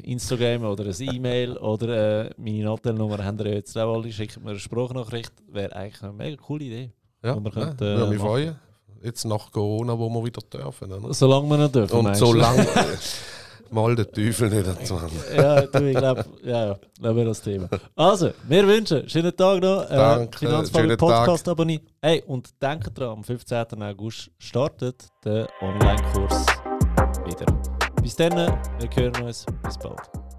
[0.00, 4.10] Instagram oder ein E-Mail oder äh, meine Nadelnummer haben wir jetzt auch alle.
[4.10, 5.32] Schickt mir eine Sprachnachricht.
[5.46, 6.90] Wäre eigentlich eine mega coole Idee.
[7.22, 8.56] Ja, ja könnte, äh, würde mich freuen.
[9.02, 10.90] Jetzt nach Corona, wo wir wieder dürfen.
[10.90, 11.12] Oder?
[11.12, 12.06] Solange wir noch dürfen.
[12.06, 12.66] Und solange.
[13.72, 15.00] mal den Teufel nicht dazu
[15.36, 17.68] Ja, du, ich glaube, ja, ja, lassen wir das Thema.
[17.96, 19.84] Also, wir wünschen schönen Tag noch.
[19.90, 21.86] Äh, Danke, Finanzfall Podcast abonnieren.
[22.00, 23.82] Hey, und denkt dran, am 15.
[23.82, 26.46] August startet der Online-Kurs
[27.24, 27.46] wieder.
[28.02, 29.46] Bis dann, wir hören uns.
[29.62, 30.31] Bis bald.